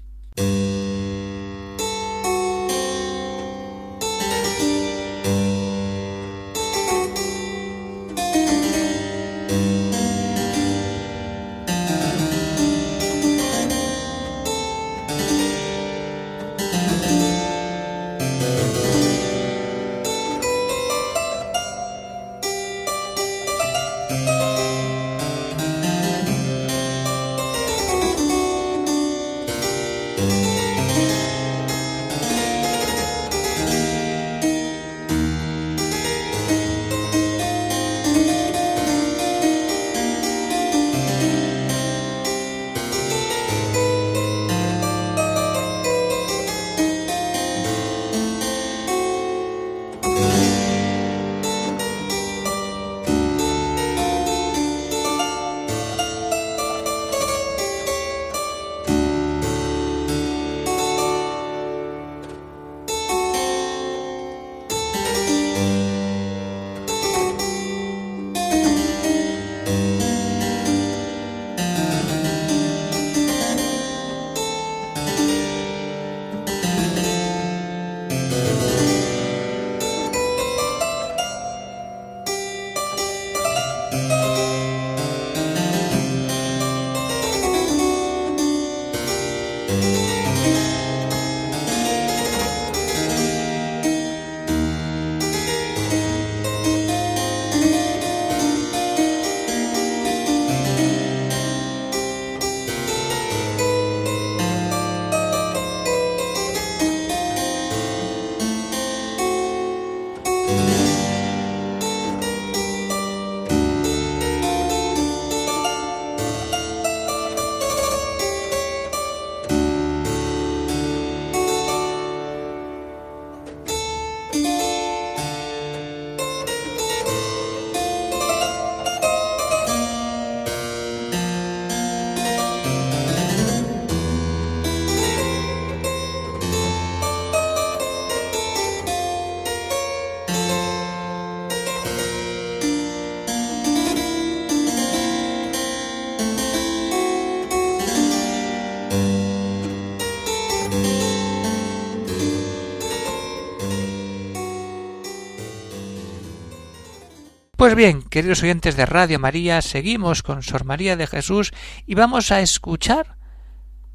Pues 157.68 157.76
bien, 157.76 158.00
queridos 158.00 158.42
oyentes 158.42 158.76
de 158.76 158.86
Radio 158.86 159.18
María, 159.18 159.60
seguimos 159.60 160.22
con 160.22 160.42
Sor 160.42 160.64
María 160.64 160.96
de 160.96 161.06
Jesús 161.06 161.52
y 161.86 161.96
vamos 161.96 162.32
a 162.32 162.40
escuchar 162.40 163.18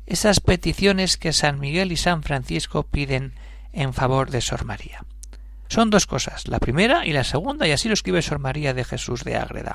esas 0.05 0.39
peticiones 0.41 1.17
que 1.17 1.33
San 1.33 1.59
Miguel 1.59 1.91
y 1.91 1.97
San 1.97 2.21
Francisco 2.21 2.83
piden 2.83 3.33
en 3.71 3.95
favor 3.95 4.29
de 4.29 4.41
Sor 4.41 4.65
María. 4.65 5.03
Son 5.69 5.89
dos 5.89 6.05
cosas, 6.05 6.47
la 6.47 6.59
primera 6.59 7.07
y 7.07 7.13
la 7.13 7.23
segunda, 7.23 7.67
y 7.67 7.71
así 7.71 7.87
lo 7.87 7.95
escribe 7.95 8.21
Sor 8.21 8.37
María 8.37 8.75
de 8.75 8.83
Jesús 8.83 9.23
de 9.23 9.37
Ágreda. 9.37 9.73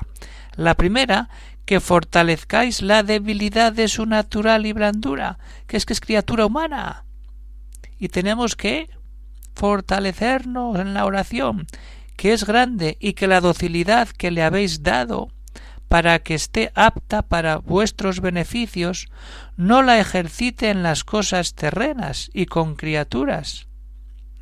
La 0.55 0.75
primera, 0.75 1.27
que 1.65 1.81
fortalezcáis 1.81 2.81
la 2.81 3.03
debilidad 3.03 3.73
de 3.73 3.89
su 3.89 4.05
natural 4.05 4.65
y 4.65 4.71
blandura, 4.71 5.39
que 5.67 5.75
es 5.75 5.85
que 5.85 5.91
es 5.91 5.99
criatura 5.99 6.45
humana. 6.45 7.03
Y 7.97 8.07
tenemos 8.07 8.55
que 8.55 8.89
fortalecernos 9.55 10.79
en 10.79 10.93
la 10.93 11.05
oración, 11.05 11.67
que 12.19 12.33
es 12.33 12.43
grande, 12.43 12.97
y 12.99 13.13
que 13.13 13.27
la 13.27 13.39
docilidad 13.39 14.09
que 14.09 14.29
le 14.29 14.43
habéis 14.43 14.83
dado 14.83 15.29
para 15.87 16.19
que 16.19 16.35
esté 16.35 16.69
apta 16.75 17.21
para 17.21 17.59
vuestros 17.59 18.19
beneficios, 18.19 19.07
no 19.55 19.83
la 19.83 20.01
ejercite 20.01 20.69
en 20.69 20.83
las 20.83 21.05
cosas 21.05 21.53
terrenas 21.53 22.29
y 22.33 22.47
con 22.47 22.75
criaturas. 22.75 23.69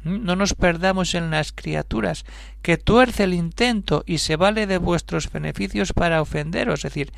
¿Mm? 0.03 0.23
No 0.23 0.35
nos 0.35 0.55
perdamos 0.55 1.13
en 1.13 1.29
las 1.29 1.51
criaturas, 1.51 2.25
que 2.63 2.77
tuerce 2.77 3.25
el 3.25 3.35
intento 3.35 4.03
y 4.07 4.17
se 4.17 4.37
vale 4.37 4.65
de 4.65 4.79
vuestros 4.79 5.31
beneficios 5.31 5.93
para 5.93 6.23
ofenderos, 6.23 6.79
es 6.79 6.91
decir, 6.91 7.13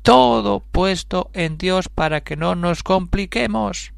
todo 0.00 0.60
puesto 0.60 1.30
en 1.34 1.58
Dios 1.58 1.90
para 1.90 2.22
que 2.22 2.36
no 2.36 2.54
nos 2.54 2.82
compliquemos. 2.82 3.92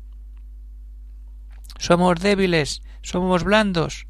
Somos 1.78 2.18
débiles, 2.18 2.82
somos 3.00 3.44
blandos, 3.44 4.08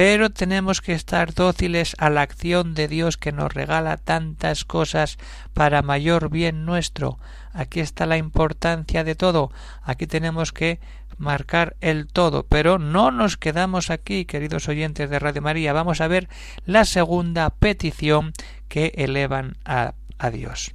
pero 0.00 0.30
tenemos 0.30 0.80
que 0.80 0.92
estar 0.92 1.34
dóciles 1.34 1.96
a 1.98 2.08
la 2.08 2.22
acción 2.22 2.72
de 2.74 2.86
Dios 2.86 3.16
que 3.16 3.32
nos 3.32 3.52
regala 3.52 3.96
tantas 3.96 4.64
cosas 4.64 5.18
para 5.54 5.82
mayor 5.82 6.30
bien 6.30 6.64
nuestro. 6.64 7.18
Aquí 7.52 7.80
está 7.80 8.06
la 8.06 8.16
importancia 8.16 9.02
de 9.02 9.16
todo. 9.16 9.50
Aquí 9.82 10.06
tenemos 10.06 10.52
que 10.52 10.78
marcar 11.16 11.74
el 11.80 12.06
todo, 12.06 12.44
pero 12.44 12.78
no 12.78 13.10
nos 13.10 13.36
quedamos 13.36 13.90
aquí, 13.90 14.24
queridos 14.24 14.68
oyentes 14.68 15.10
de 15.10 15.18
Radio 15.18 15.42
María. 15.42 15.72
Vamos 15.72 16.00
a 16.00 16.06
ver 16.06 16.28
la 16.64 16.84
segunda 16.84 17.50
petición 17.50 18.34
que 18.68 18.92
elevan 18.94 19.56
a, 19.64 19.94
a 20.16 20.30
Dios. 20.30 20.74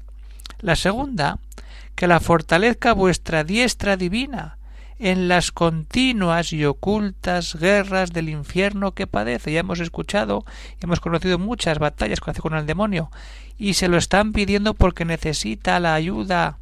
La 0.60 0.76
segunda, 0.76 1.40
que 1.96 2.08
la 2.08 2.20
fortalezca 2.20 2.92
vuestra 2.92 3.46
diestra 3.46 3.96
divina, 3.96 4.58
en 5.04 5.28
las 5.28 5.52
continuas 5.52 6.54
y 6.54 6.64
ocultas 6.64 7.58
guerras 7.60 8.14
del 8.14 8.30
infierno 8.30 8.94
que 8.94 9.06
padece. 9.06 9.52
Ya 9.52 9.60
hemos 9.60 9.82
escuchado 9.82 10.46
hemos 10.80 11.02
conocido 11.02 11.38
muchas 11.38 11.78
batallas 11.78 12.22
que 12.22 12.32
hace 12.32 12.42
con 12.42 12.56
el 12.56 12.66
demonio 12.66 13.12
y 13.58 13.74
se 13.74 13.90
lo 13.90 13.98
están 13.98 14.32
pidiendo 14.32 14.76
porque 14.76 15.04
necesita 15.04 15.82
la 15.82 15.94
ayuda 15.94 16.58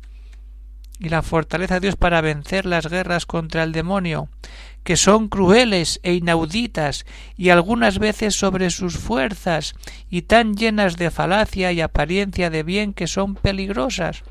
y 1.00 1.10
la 1.10 1.22
fortaleza 1.22 1.76
de 1.76 1.82
Dios 1.82 1.96
para 1.98 2.22
vencer 2.22 2.66
las 2.66 2.88
guerras 2.88 3.28
contra 3.28 3.62
el 3.62 3.74
demonio, 3.74 4.28
que 4.84 4.98
son 4.98 5.28
crueles 5.28 6.00
e 6.02 6.14
inauditas 6.14 7.06
y 7.38 7.50
algunas 7.50 8.00
veces 8.00 8.34
sobre 8.34 8.72
sus 8.72 8.98
fuerzas 8.98 9.76
y 10.10 10.24
tan 10.24 10.56
llenas 10.56 10.98
de 10.98 11.12
falacia 11.12 11.72
y 11.74 11.82
apariencia 11.82 12.50
de 12.50 12.64
bien 12.64 12.94
que 12.94 13.06
son 13.06 13.36
peligrosas. 13.36 14.24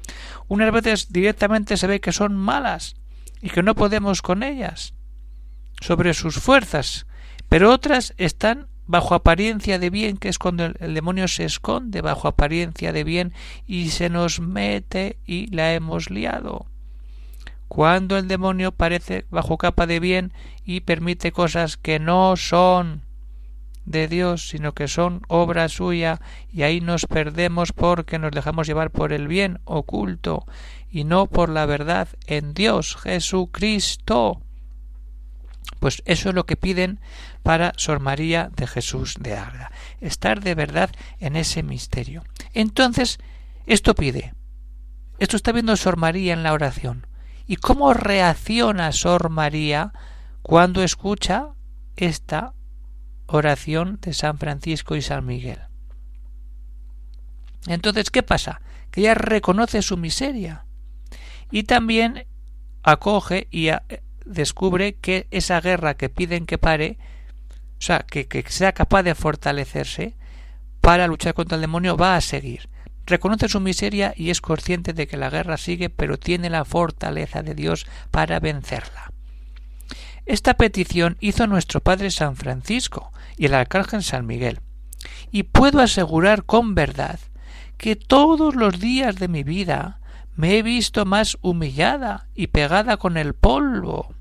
Unas 0.48 0.72
veces 0.72 1.12
directamente 1.12 1.76
se 1.76 1.86
ve 1.86 2.00
que 2.00 2.10
son 2.10 2.34
malas 2.34 2.96
y 3.40 3.50
que 3.50 3.62
no 3.62 3.74
podemos 3.74 4.22
con 4.22 4.42
ellas, 4.42 4.94
sobre 5.80 6.14
sus 6.14 6.36
fuerzas, 6.36 7.06
pero 7.48 7.72
otras 7.72 8.14
están 8.16 8.68
bajo 8.86 9.14
apariencia 9.14 9.78
de 9.78 9.88
bien, 9.88 10.16
que 10.16 10.28
es 10.28 10.38
cuando 10.38 10.66
el, 10.66 10.94
demonio 10.94 11.28
se 11.28 11.44
esconde 11.44 12.00
bajo 12.00 12.26
apariencia 12.26 12.92
de 12.92 13.04
bien 13.04 13.32
y 13.64 13.90
se 13.90 14.10
nos 14.10 14.40
mete 14.40 15.16
y 15.24 15.46
la 15.54 15.74
hemos 15.74 16.10
liado. 16.10 16.66
Cuando 17.68 18.18
el 18.18 18.26
demonio 18.26 18.72
parece 18.72 19.26
bajo 19.30 19.58
capa 19.58 19.86
de 19.86 20.00
bien 20.00 20.32
y 20.64 20.80
permite 20.80 21.30
cosas 21.30 21.76
que 21.76 22.00
no 22.00 22.36
son 22.36 23.02
de 23.84 24.08
Dios, 24.08 24.48
sino 24.48 24.72
que 24.72 24.88
son 24.88 25.22
obra 25.28 25.68
suya, 25.68 26.20
y 26.52 26.62
ahí 26.62 26.80
nos 26.80 27.06
perdemos 27.06 27.72
porque 27.72 28.18
nos 28.18 28.32
dejamos 28.32 28.66
llevar 28.66 28.90
por 28.90 29.12
el 29.12 29.28
bien 29.28 29.60
oculto 29.64 30.46
y 30.90 31.04
no 31.04 31.26
por 31.26 31.48
la 31.48 31.66
verdad 31.66 32.08
en 32.26 32.52
Dios 32.52 32.96
Jesucristo. 32.96 34.42
Pues 35.78 36.02
eso 36.04 36.28
es 36.30 36.34
lo 36.34 36.44
que 36.44 36.56
piden 36.56 37.00
para 37.42 37.72
Sor 37.76 38.00
María 38.00 38.50
de 38.54 38.66
Jesús 38.66 39.16
de 39.18 39.36
Ágreda, 39.36 39.70
estar 40.00 40.40
de 40.40 40.54
verdad 40.54 40.90
en 41.20 41.36
ese 41.36 41.62
misterio. 41.62 42.24
Entonces, 42.52 43.18
esto 43.66 43.94
pide. 43.94 44.34
Esto 45.18 45.36
está 45.36 45.52
viendo 45.52 45.76
Sor 45.76 45.96
María 45.96 46.32
en 46.32 46.42
la 46.42 46.52
oración. 46.52 47.06
¿Y 47.46 47.56
cómo 47.56 47.94
reacciona 47.94 48.92
Sor 48.92 49.30
María 49.30 49.92
cuando 50.42 50.82
escucha 50.82 51.48
esta 51.96 52.52
oración 53.26 53.98
de 54.02 54.12
San 54.12 54.38
Francisco 54.38 54.96
y 54.96 55.02
San 55.02 55.24
Miguel? 55.24 55.60
Entonces, 57.66 58.10
¿qué 58.10 58.22
pasa? 58.22 58.60
Que 58.90 59.02
ella 59.02 59.14
reconoce 59.14 59.82
su 59.82 59.96
miseria 59.96 60.64
y 61.50 61.64
también 61.64 62.26
acoge 62.82 63.48
y 63.50 63.70
descubre 64.24 64.94
que 64.94 65.26
esa 65.30 65.60
guerra 65.60 65.94
que 65.94 66.08
piden 66.08 66.46
que 66.46 66.58
pare, 66.58 66.98
o 67.78 67.82
sea, 67.82 68.00
que, 68.00 68.26
que 68.26 68.44
sea 68.48 68.72
capaz 68.72 69.02
de 69.02 69.14
fortalecerse 69.14 70.14
para 70.80 71.06
luchar 71.06 71.34
contra 71.34 71.56
el 71.56 71.62
demonio, 71.62 71.96
va 71.96 72.16
a 72.16 72.20
seguir. 72.20 72.68
Reconoce 73.06 73.48
su 73.48 73.60
miseria 73.60 74.14
y 74.16 74.30
es 74.30 74.40
consciente 74.40 74.92
de 74.92 75.08
que 75.08 75.16
la 75.16 75.30
guerra 75.30 75.56
sigue, 75.56 75.90
pero 75.90 76.18
tiene 76.18 76.48
la 76.48 76.64
fortaleza 76.64 77.42
de 77.42 77.54
Dios 77.54 77.86
para 78.10 78.38
vencerla. 78.40 79.12
Esta 80.26 80.54
petición 80.54 81.16
hizo 81.20 81.46
nuestro 81.46 81.80
Padre 81.80 82.10
San 82.10 82.36
Francisco 82.36 83.12
y 83.36 83.46
el 83.46 83.54
Arcángel 83.54 84.04
San 84.04 84.26
Miguel, 84.26 84.60
y 85.32 85.44
puedo 85.44 85.80
asegurar 85.80 86.44
con 86.44 86.74
verdad 86.74 87.18
que 87.78 87.96
todos 87.96 88.54
los 88.54 88.78
días 88.78 89.16
de 89.16 89.28
mi 89.28 89.42
vida 89.42 89.99
me 90.36 90.56
he 90.56 90.62
visto 90.62 91.04
más 91.04 91.38
humillada 91.42 92.28
y 92.34 92.48
pegada 92.48 92.96
con 92.96 93.16
el 93.16 93.34
polvo, 93.34 94.14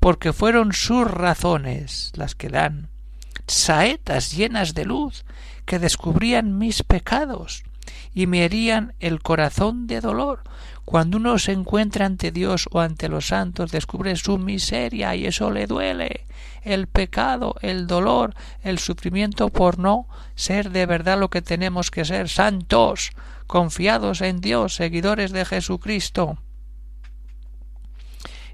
porque 0.00 0.32
fueron 0.32 0.72
sus 0.72 1.08
razones 1.10 2.12
las 2.14 2.34
que 2.34 2.48
dan, 2.48 2.88
saetas 3.46 4.32
llenas 4.32 4.74
de 4.74 4.84
luz 4.84 5.24
que 5.66 5.78
descubrían 5.78 6.58
mis 6.58 6.82
pecados 6.82 7.64
y 8.18 8.26
me 8.26 8.44
herían 8.44 8.94
el 8.98 9.22
corazón 9.22 9.86
de 9.86 10.00
dolor. 10.00 10.42
Cuando 10.84 11.18
uno 11.18 11.38
se 11.38 11.52
encuentra 11.52 12.04
ante 12.04 12.32
Dios 12.32 12.68
o 12.72 12.80
ante 12.80 13.08
los 13.08 13.28
santos, 13.28 13.70
descubre 13.70 14.16
su 14.16 14.38
miseria 14.38 15.14
y 15.14 15.26
eso 15.26 15.52
le 15.52 15.68
duele. 15.68 16.26
El 16.62 16.88
pecado, 16.88 17.54
el 17.62 17.86
dolor, 17.86 18.34
el 18.64 18.80
sufrimiento 18.80 19.50
por 19.50 19.78
no 19.78 20.08
ser 20.34 20.70
de 20.70 20.84
verdad 20.84 21.16
lo 21.16 21.30
que 21.30 21.42
tenemos 21.42 21.92
que 21.92 22.04
ser, 22.04 22.28
santos, 22.28 23.12
confiados 23.46 24.20
en 24.20 24.40
Dios, 24.40 24.74
seguidores 24.74 25.30
de 25.30 25.44
Jesucristo. 25.44 26.38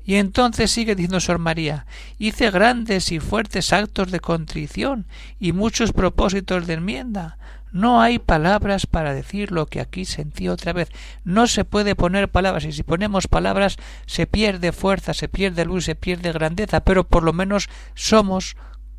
Y 0.04 0.16
entonces 0.16 0.70
sigue 0.70 0.94
diciendo 0.94 1.20
Sor 1.20 1.38
María, 1.38 1.86
hice 2.18 2.50
grandes 2.50 3.10
y 3.12 3.18
fuertes 3.18 3.72
actos 3.72 4.10
de 4.10 4.20
contrición 4.20 5.06
y 5.40 5.52
muchos 5.52 5.94
propósitos 5.94 6.66
de 6.66 6.74
enmienda. 6.74 7.38
No 7.74 8.00
hay 8.00 8.20
palabras 8.20 8.86
para 8.86 9.12
decir 9.14 9.50
lo 9.50 9.66
que 9.66 9.80
aquí 9.80 10.04
sentí 10.04 10.48
otra 10.48 10.72
vez. 10.72 10.90
No 11.24 11.48
se 11.48 11.64
puede 11.64 11.96
poner 11.96 12.30
palabras 12.30 12.64
y 12.66 12.70
si 12.70 12.84
ponemos 12.84 13.26
palabras 13.26 13.78
se 14.06 14.28
pierde 14.28 14.70
fuerza, 14.70 15.12
se 15.12 15.28
pierde 15.28 15.64
luz, 15.64 15.86
se 15.86 15.96
pierde 15.96 16.30
grandeza, 16.30 16.84
pero 16.84 17.02
por 17.02 17.24
lo 17.24 17.32
menos 17.32 17.68
somos 17.94 18.56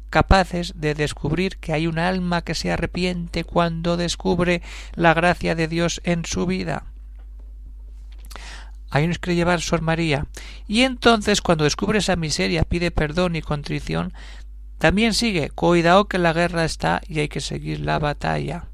capaces 0.10 0.74
de 0.76 0.94
descubrir 0.94 1.56
que 1.56 1.72
hay 1.72 1.88
un 1.88 1.98
alma 1.98 2.42
que 2.42 2.54
se 2.54 2.70
arrepiente 2.70 3.46
cuando 3.46 3.96
descubre 3.96 4.62
la 4.94 5.14
gracia 5.14 5.56
de 5.56 5.70
Dios 5.70 6.02
en 6.04 6.26
su 6.26 6.46
vida. 6.46 6.84
Ahí 8.90 9.08
nos 9.08 9.20
quiere 9.20 9.38
llevar 9.38 9.62
Sor 9.62 9.82
María. 9.82 10.26
Y 10.68 10.82
entonces, 10.82 11.40
cuando 11.40 11.64
descubre 11.64 12.00
esa 12.00 12.18
miseria, 12.18 12.64
pide 12.64 12.92
perdón 12.92 13.38
y 13.38 13.42
contrición, 13.42 14.12
también 14.78 15.14
sigue, 15.14 15.50
cuidado 15.50 16.06
que 16.06 16.18
la 16.18 16.34
guerra 16.34 16.66
está 16.66 17.02
y 17.08 17.20
hay 17.20 17.30
que 17.30 17.42
seguir 17.42 17.80
la 17.80 18.00
batalla. 18.00 18.66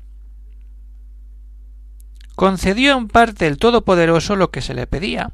Concedió 2.35 2.97
en 2.97 3.07
parte 3.07 3.47
el 3.47 3.57
Todopoderoso 3.57 4.35
lo 4.35 4.51
que 4.51 4.61
se 4.61 4.73
le 4.73 4.87
pedía, 4.87 5.31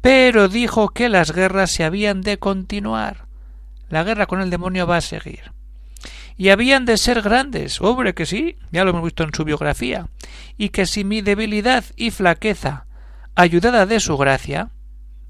pero 0.00 0.48
dijo 0.48 0.88
que 0.88 1.08
las 1.08 1.32
guerras 1.32 1.70
se 1.70 1.84
habían 1.84 2.22
de 2.22 2.38
continuar. 2.38 3.26
La 3.88 4.02
guerra 4.02 4.26
con 4.26 4.40
el 4.40 4.50
demonio 4.50 4.86
va 4.86 4.96
a 4.96 5.00
seguir. 5.00 5.52
Y 6.36 6.50
habían 6.50 6.84
de 6.84 6.98
ser 6.98 7.22
grandes, 7.22 7.80
hombre 7.80 8.14
que 8.14 8.26
sí, 8.26 8.56
ya 8.70 8.84
lo 8.84 8.90
hemos 8.90 9.04
visto 9.04 9.24
en 9.24 9.32
su 9.32 9.44
biografía, 9.44 10.08
y 10.56 10.68
que 10.68 10.86
si 10.86 11.04
mi 11.04 11.22
debilidad 11.22 11.84
y 11.96 12.10
flaqueza, 12.10 12.86
ayudada 13.34 13.86
de 13.86 14.00
su 14.00 14.16
gracia, 14.16 14.70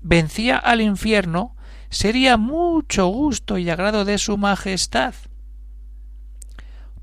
vencía 0.03 0.57
al 0.59 0.81
infierno, 0.81 1.56
sería 1.91 2.37
mucho 2.37 3.07
gusto 3.07 3.59
y 3.59 3.71
agrado 3.71 4.05
de 4.05 4.19
su 4.19 4.37
majestad. 4.37 5.15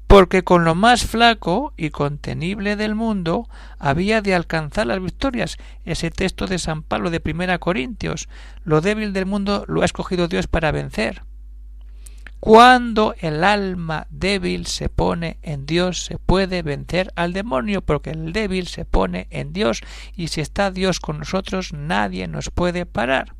porque 0.07 0.43
con 0.43 0.63
lo 0.63 0.75
más 0.75 1.05
flaco 1.07 1.73
y 1.75 1.89
contenible 1.89 2.75
del 2.75 2.93
mundo 2.93 3.49
había 3.79 4.21
de 4.21 4.35
alcanzar 4.35 4.85
las 4.85 5.01
victorias. 5.01 5.57
Ese 5.85 6.11
texto 6.11 6.45
de 6.45 6.59
San 6.59 6.83
Pablo 6.83 7.09
de 7.09 7.19
Primera 7.19 7.57
Corintios, 7.57 8.29
lo 8.63 8.79
débil 8.79 9.11
del 9.11 9.25
mundo 9.25 9.65
lo 9.67 9.81
ha 9.81 9.85
escogido 9.85 10.27
Dios 10.27 10.45
para 10.45 10.71
vencer. 10.71 11.23
Cuando 12.39 13.15
el 13.21 13.43
alma 13.43 14.05
débil 14.11 14.67
se 14.67 14.87
pone 14.87 15.39
en 15.41 15.65
Dios, 15.65 16.05
se 16.05 16.19
puede 16.19 16.61
vencer 16.61 17.11
al 17.15 17.33
demonio, 17.33 17.81
porque 17.81 18.11
el 18.11 18.33
débil 18.33 18.67
se 18.67 18.85
pone 18.85 19.25
en 19.31 19.51
Dios, 19.51 19.81
y 20.15 20.27
si 20.27 20.41
está 20.41 20.69
Dios 20.69 20.99
con 20.99 21.17
nosotros, 21.17 21.73
nadie 21.73 22.27
nos 22.27 22.51
puede 22.51 22.85
parar 22.85 23.33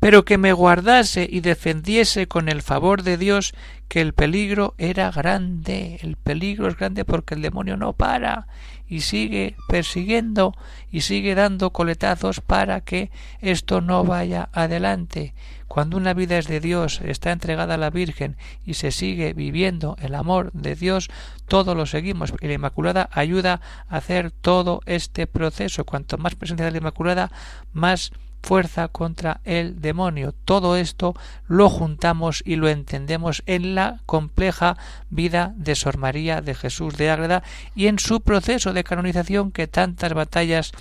pero 0.00 0.24
que 0.24 0.38
me 0.38 0.52
guardase 0.52 1.28
y 1.30 1.40
defendiese 1.40 2.28
con 2.28 2.48
el 2.48 2.62
favor 2.62 3.02
de 3.02 3.16
Dios 3.16 3.54
que 3.88 4.00
el 4.00 4.12
peligro 4.12 4.74
era 4.78 5.10
grande. 5.10 5.98
El 6.02 6.16
peligro 6.16 6.68
es 6.68 6.76
grande 6.76 7.04
porque 7.04 7.34
el 7.34 7.42
demonio 7.42 7.76
no 7.76 7.92
para 7.92 8.46
y 8.86 9.00
sigue 9.00 9.56
persiguiendo 9.68 10.54
y 10.90 11.02
sigue 11.02 11.34
dando 11.34 11.70
coletazos 11.70 12.40
para 12.40 12.82
que 12.82 13.10
esto 13.40 13.80
no 13.80 14.04
vaya 14.04 14.48
adelante. 14.52 15.34
Cuando 15.68 15.96
una 15.96 16.14
vida 16.14 16.38
es 16.38 16.46
de 16.46 16.60
Dios, 16.60 17.00
está 17.00 17.32
entregada 17.32 17.74
a 17.74 17.78
la 17.78 17.90
Virgen 17.90 18.36
y 18.64 18.74
se 18.74 18.92
sigue 18.92 19.32
viviendo 19.32 19.96
el 20.00 20.14
amor 20.14 20.52
de 20.52 20.76
Dios, 20.76 21.08
todo 21.48 21.74
lo 21.74 21.86
seguimos 21.86 22.32
y 22.40 22.46
la 22.46 22.52
Inmaculada 22.52 23.08
ayuda 23.12 23.60
a 23.88 23.96
hacer 23.96 24.30
todo 24.30 24.80
este 24.86 25.26
proceso. 25.26 25.84
Cuanto 25.84 26.18
más 26.18 26.36
presencia 26.36 26.66
de 26.66 26.72
la 26.72 26.78
Inmaculada, 26.78 27.32
más 27.72 28.12
fuerza 28.44 28.88
contra 28.88 29.40
el 29.44 29.80
demonio. 29.80 30.34
Todo 30.44 30.76
esto 30.76 31.14
lo 31.48 31.70
juntamos 31.70 32.42
y 32.44 32.56
lo 32.56 32.68
entendemos 32.68 33.42
en 33.46 33.74
la 33.74 34.00
compleja 34.06 34.76
vida 35.10 35.54
de 35.56 35.74
Sor 35.74 35.96
María 35.96 36.42
de 36.42 36.54
Jesús 36.54 36.96
de 36.96 37.10
Ágreda 37.10 37.42
y 37.74 37.86
en 37.86 37.98
su 37.98 38.20
proceso 38.20 38.72
de 38.72 38.84
canonización 38.84 39.50
que 39.50 39.66
tantas 39.66 40.12
batallas 40.12 40.72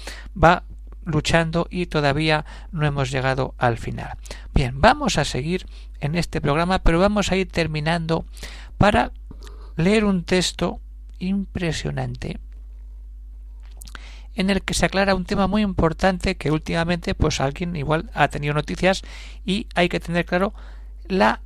va 0.41 0.63
luchando 1.05 1.67
y 1.69 1.85
todavía 1.85 2.45
no 2.71 2.85
hemos 2.85 3.11
llegado 3.11 3.55
al 3.57 3.77
final. 3.77 4.17
Bien, 4.53 4.79
vamos 4.79 5.17
a 5.17 5.25
seguir 5.25 5.65
en 6.01 6.15
este 6.15 6.41
programa, 6.41 6.79
pero 6.79 6.99
vamos 6.99 7.31
a 7.31 7.37
ir 7.37 7.49
terminando 7.49 8.25
para 8.77 9.11
leer 9.77 10.03
un 10.05 10.23
texto 10.23 10.79
impresionante 11.19 12.39
en 14.35 14.49
el 14.49 14.61
que 14.61 14.73
se 14.73 14.85
aclara 14.85 15.15
un 15.15 15.25
tema 15.25 15.47
muy 15.47 15.61
importante 15.61 16.35
que 16.35 16.51
últimamente 16.51 17.15
pues 17.15 17.39
alguien 17.39 17.75
igual 17.75 18.09
ha 18.13 18.27
tenido 18.27 18.53
noticias 18.53 19.01
y 19.45 19.67
hay 19.75 19.89
que 19.89 19.99
tener 19.99 20.25
claro 20.25 20.53
la 21.07 21.41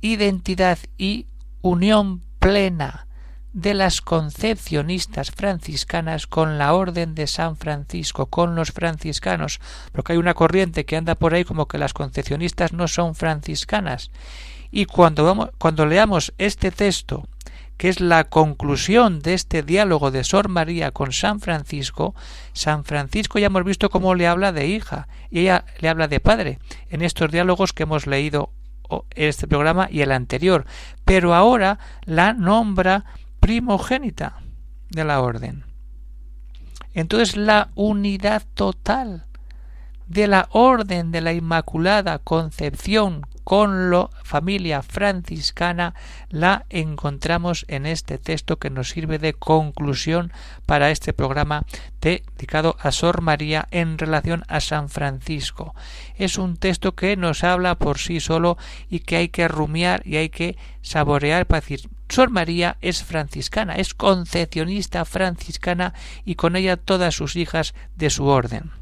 identidad 0.00 0.78
y 0.96 1.26
unión 1.62 2.22
plena 2.38 3.06
de 3.52 3.74
las 3.74 4.00
concepcionistas 4.00 5.32
franciscanas 5.32 6.26
con 6.26 6.56
la 6.56 6.72
orden 6.72 7.14
de 7.14 7.26
San 7.26 7.56
Francisco, 7.56 8.26
con 8.26 8.54
los 8.54 8.70
franciscanos, 8.70 9.60
porque 9.92 10.12
hay 10.12 10.18
una 10.18 10.34
corriente 10.34 10.84
que 10.84 10.96
anda 10.96 11.16
por 11.16 11.34
ahí 11.34 11.44
como 11.44 11.66
que 11.66 11.78
las 11.78 11.92
concepcionistas 11.92 12.72
no 12.72 12.86
son 12.86 13.14
franciscanas. 13.14 14.10
Y 14.70 14.84
cuando, 14.84 15.24
vamos, 15.24 15.50
cuando 15.58 15.84
leamos 15.84 16.32
este 16.38 16.70
texto 16.70 17.26
que 17.80 17.88
es 17.88 18.02
la 18.02 18.24
conclusión 18.24 19.20
de 19.20 19.32
este 19.32 19.62
diálogo 19.62 20.10
de 20.10 20.22
Sor 20.22 20.50
María 20.50 20.90
con 20.90 21.12
San 21.12 21.40
Francisco, 21.40 22.14
San 22.52 22.84
Francisco 22.84 23.38
ya 23.38 23.46
hemos 23.46 23.64
visto 23.64 23.88
cómo 23.88 24.14
le 24.14 24.26
habla 24.26 24.52
de 24.52 24.66
hija 24.66 25.08
y 25.30 25.40
ella 25.40 25.64
le 25.78 25.88
habla 25.88 26.06
de 26.06 26.20
padre 26.20 26.58
en 26.90 27.00
estos 27.00 27.30
diálogos 27.30 27.72
que 27.72 27.84
hemos 27.84 28.06
leído 28.06 28.52
este 29.14 29.48
programa 29.48 29.88
y 29.90 30.02
el 30.02 30.12
anterior, 30.12 30.66
pero 31.06 31.32
ahora 31.32 31.78
la 32.04 32.34
nombra 32.34 33.06
primogénita 33.40 34.40
de 34.90 35.04
la 35.04 35.22
orden. 35.22 35.64
Entonces 36.92 37.34
la 37.34 37.70
unidad 37.76 38.42
total 38.52 39.24
de 40.10 40.26
la 40.26 40.48
orden 40.50 41.12
de 41.12 41.20
la 41.20 41.32
Inmaculada 41.32 42.18
Concepción 42.18 43.22
con 43.44 43.92
la 43.92 44.10
familia 44.24 44.82
franciscana 44.82 45.94
la 46.30 46.66
encontramos 46.68 47.64
en 47.68 47.86
este 47.86 48.18
texto 48.18 48.58
que 48.58 48.70
nos 48.70 48.90
sirve 48.90 49.20
de 49.20 49.34
conclusión 49.34 50.32
para 50.66 50.90
este 50.90 51.12
programa 51.12 51.64
dedicado 52.00 52.76
a 52.80 52.90
Sor 52.90 53.22
María 53.22 53.68
en 53.70 53.98
relación 53.98 54.42
a 54.48 54.58
San 54.58 54.88
Francisco. 54.88 55.76
Es 56.16 56.38
un 56.38 56.56
texto 56.56 56.96
que 56.96 57.16
nos 57.16 57.44
habla 57.44 57.76
por 57.76 57.98
sí 57.98 58.18
solo 58.18 58.58
y 58.88 59.00
que 59.00 59.14
hay 59.16 59.28
que 59.28 59.46
rumiar 59.46 60.04
y 60.04 60.16
hay 60.16 60.28
que 60.28 60.58
saborear 60.82 61.46
para 61.46 61.60
decir 61.60 61.88
Sor 62.08 62.30
María 62.30 62.78
es 62.80 63.04
franciscana, 63.04 63.76
es 63.76 63.94
concepcionista 63.94 65.04
franciscana 65.04 65.94
y 66.24 66.34
con 66.34 66.56
ella 66.56 66.76
todas 66.76 67.14
sus 67.14 67.36
hijas 67.36 67.74
de 67.94 68.10
su 68.10 68.26
orden. 68.26 68.79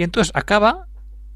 Y 0.00 0.02
entonces 0.02 0.32
acaba 0.34 0.86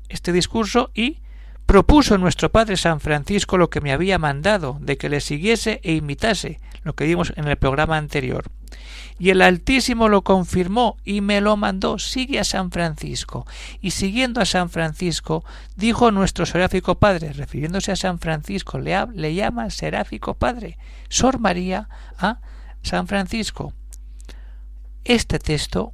este 0.09 0.33
discurso 0.33 0.91
y 0.95 1.21
propuso 1.67 2.17
nuestro 2.17 2.51
Padre 2.51 2.79
San 2.79 2.99
Francisco 2.99 3.59
lo 3.59 3.69
que 3.69 3.83
me 3.83 3.93
había 3.93 4.19
mandado, 4.19 4.79
de 4.81 4.97
que 4.97 5.11
le 5.11 5.21
siguiese 5.21 5.81
e 5.83 5.93
imitase, 5.93 6.61
lo 6.83 6.95
que 6.95 7.05
vimos 7.05 7.35
en 7.37 7.47
el 7.47 7.59
programa 7.59 7.99
anterior. 7.99 8.47
Y 9.19 9.29
el 9.29 9.43
Altísimo 9.43 10.09
lo 10.09 10.23
confirmó 10.23 10.97
y 11.05 11.21
me 11.21 11.43
lo 11.43 11.59
mandó, 11.59 11.99
sigue 11.99 12.41
a 12.41 12.45
San 12.45 12.71
Francisco. 12.71 13.47
Y 13.83 13.91
siguiendo 13.91 14.41
a 14.41 14.47
San 14.47 14.71
Francisco, 14.71 15.45
dijo 15.77 16.11
nuestro 16.11 16.47
seráfico 16.47 16.95
Padre, 16.95 17.35
refiriéndose 17.35 17.93
a 17.93 17.97
San 17.97 18.19
Francisco, 18.19 18.79
le, 18.79 18.97
le 19.13 19.35
llama 19.35 19.69
seráfico 19.69 20.39
Padre, 20.39 20.79
Sor 21.11 21.39
María 21.39 21.91
a 22.17 22.41
San 22.81 23.09
Francisco. 23.09 23.75
Este 25.05 25.39
texto, 25.39 25.93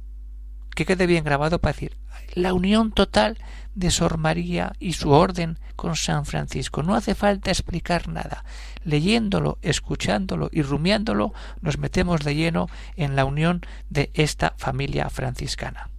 que 0.75 0.85
quede 0.85 1.07
bien 1.07 1.23
grabado 1.23 1.59
para 1.59 1.73
decir, 1.73 1.97
la 2.33 2.53
unión 2.53 2.91
total 2.91 3.37
de 3.75 3.91
Sor 3.91 4.17
María 4.17 4.73
y 4.79 4.93
su 4.93 5.11
orden 5.11 5.59
con 5.75 5.95
San 5.95 6.25
Francisco. 6.25 6.83
No 6.83 6.95
hace 6.95 7.15
falta 7.15 7.51
explicar 7.51 8.07
nada. 8.07 8.43
Leyéndolo, 8.83 9.57
escuchándolo 9.61 10.49
y 10.51 10.61
rumiándolo, 10.61 11.33
nos 11.61 11.77
metemos 11.77 12.21
de 12.21 12.35
lleno 12.35 12.69
en 12.95 13.15
la 13.15 13.25
unión 13.25 13.61
de 13.89 14.11
esta 14.13 14.53
familia 14.57 15.09
franciscana. 15.09 15.89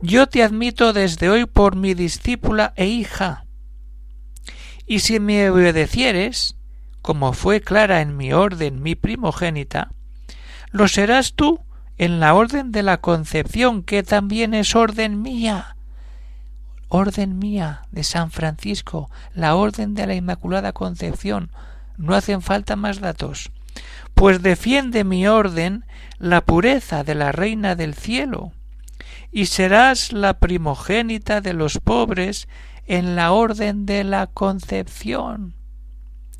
Yo 0.00 0.28
te 0.28 0.42
admito 0.42 0.92
desde 0.92 1.28
hoy 1.28 1.46
por 1.46 1.74
mi 1.74 1.94
discípula 1.94 2.72
e 2.76 2.86
hija. 2.86 3.44
Y 4.86 5.00
si 5.00 5.18
me 5.18 5.50
obedecieres, 5.50 6.56
como 7.02 7.32
fue 7.32 7.60
clara 7.60 8.00
en 8.00 8.16
mi 8.16 8.32
orden 8.32 8.82
mi 8.82 8.94
primogénita, 8.94 9.90
lo 10.70 10.86
serás 10.86 11.34
tú 11.34 11.60
en 11.98 12.20
la 12.20 12.34
orden 12.34 12.70
de 12.72 12.82
la 12.82 12.98
concepción, 12.98 13.82
que 13.82 14.02
también 14.02 14.54
es 14.54 14.74
orden 14.74 15.20
mía. 15.20 15.76
Orden 16.88 17.38
mía 17.38 17.82
de 17.90 18.04
San 18.04 18.30
Francisco, 18.30 19.10
la 19.34 19.56
orden 19.56 19.94
de 19.94 20.06
la 20.06 20.14
Inmaculada 20.14 20.72
Concepción. 20.72 21.50
No 21.96 22.14
hacen 22.14 22.40
falta 22.40 22.76
más 22.76 23.00
datos. 23.00 23.50
Pues 24.14 24.42
defiende 24.42 25.04
mi 25.04 25.26
orden 25.26 25.84
la 26.18 26.40
pureza 26.40 27.04
de 27.04 27.14
la 27.14 27.32
Reina 27.32 27.74
del 27.74 27.94
Cielo, 27.94 28.52
y 29.30 29.46
serás 29.46 30.12
la 30.12 30.38
primogénita 30.38 31.40
de 31.40 31.52
los 31.52 31.78
pobres 31.78 32.48
en 32.86 33.16
la 33.16 33.32
orden 33.32 33.86
de 33.86 34.04
la 34.04 34.26
Concepción. 34.26 35.54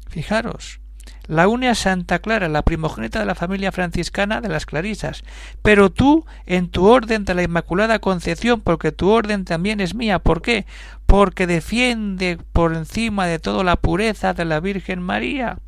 Fijaros, 0.09 0.81
la 1.29 1.47
une 1.47 1.75
Santa 1.75 2.19
Clara, 2.19 2.49
la 2.49 2.63
primogénita 2.63 3.21
de 3.21 3.27
la 3.27 3.35
familia 3.35 3.71
franciscana 3.71 4.41
de 4.41 4.49
las 4.49 4.67
Clarisas. 4.67 5.23
Pero 5.63 5.91
tú, 5.91 6.25
en 6.47 6.69
tu 6.71 6.87
orden 6.87 7.25
de 7.25 7.35
la 7.35 7.43
Inmaculada 7.43 7.99
Concepción, 7.99 8.63
porque 8.63 8.93
tu 8.93 9.11
orden 9.11 9.45
también 9.45 9.81
es 9.81 9.95
mía. 9.95 10.19
¿Por 10.19 10.41
qué? 10.43 10.67
Porque 11.07 11.47
defiende 11.47 12.39
por 12.53 12.75
encima 12.75 13.27
de 13.27 13.39
todo 13.39 13.63
la 13.63 13.77
pureza 13.77 14.33
de 14.33 14.47
la 14.47 14.59
Virgen 14.61 15.03
María. 15.03 15.59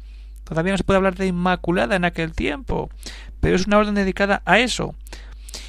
Todavía 0.44 0.72
no 0.72 0.78
se 0.78 0.84
puede 0.84 0.96
hablar 0.96 1.14
de 1.14 1.26
Inmaculada 1.26 1.94
en 1.94 2.06
aquel 2.06 2.32
tiempo, 2.32 2.88
pero 3.40 3.54
es 3.54 3.66
una 3.66 3.78
orden 3.78 3.94
dedicada 3.94 4.42
a 4.46 4.58
eso. 4.58 4.94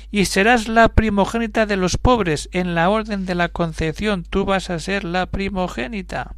Y 0.10 0.26
serás 0.26 0.68
la 0.68 0.88
primogénita 0.90 1.66
de 1.66 1.78
los 1.78 1.98
pobres 1.98 2.50
en 2.54 2.76
la 2.76 2.90
orden 2.90 3.26
de 3.26 3.36
la 3.36 3.50
Concepción. 3.50 4.24
Tú 4.24 4.46
vas 4.46 4.70
a 4.70 4.80
ser 4.80 5.04
la 5.04 5.26
primogénita 5.26 6.36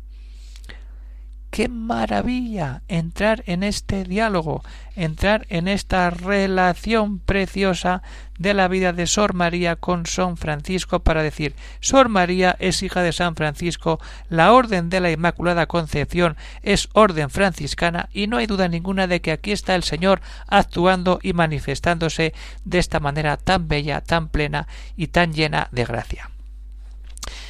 qué 1.54 1.70
maravilla 1.70 2.82
entrar 2.88 3.44
en 3.46 3.62
este 3.62 4.06
diálogo, 4.06 4.64
entrar 4.96 5.46
en 5.50 5.68
esta 5.68 6.10
relación 6.10 7.20
preciosa 7.20 8.02
de 8.40 8.56
la 8.56 8.68
vida 8.68 8.92
de 8.92 9.06
Sor 9.06 9.36
María 9.36 9.76
con 9.76 10.08
San 10.08 10.36
Francisco 10.36 11.02
para 11.02 11.22
decir 11.22 11.54
Sor 11.80 12.10
María 12.10 12.56
es 12.58 12.82
hija 12.82 13.04
de 13.04 13.12
San 13.12 13.36
Francisco, 13.36 14.00
la 14.30 14.52
orden 14.52 14.90
de 14.90 15.00
la 15.00 15.12
Inmaculada 15.12 15.68
Concepción 15.68 16.38
es 16.64 16.90
orden 16.94 17.30
franciscana 17.30 18.10
y 18.12 18.26
no 18.26 18.38
hay 18.38 18.48
duda 18.48 18.68
ninguna 18.68 19.06
de 19.06 19.22
que 19.22 19.32
aquí 19.32 19.52
está 19.52 19.76
el 19.76 19.84
Señor 19.84 20.22
actuando 20.48 21.20
y 21.22 21.34
manifestándose 21.34 22.34
de 22.66 22.80
esta 22.80 23.00
manera 23.00 23.38
tan 23.38 23.68
bella, 23.68 24.02
tan 24.02 24.30
plena 24.30 24.68
y 24.98 25.06
tan 25.06 25.34
llena 25.34 25.68
de 25.72 25.86
gracia. 25.86 26.33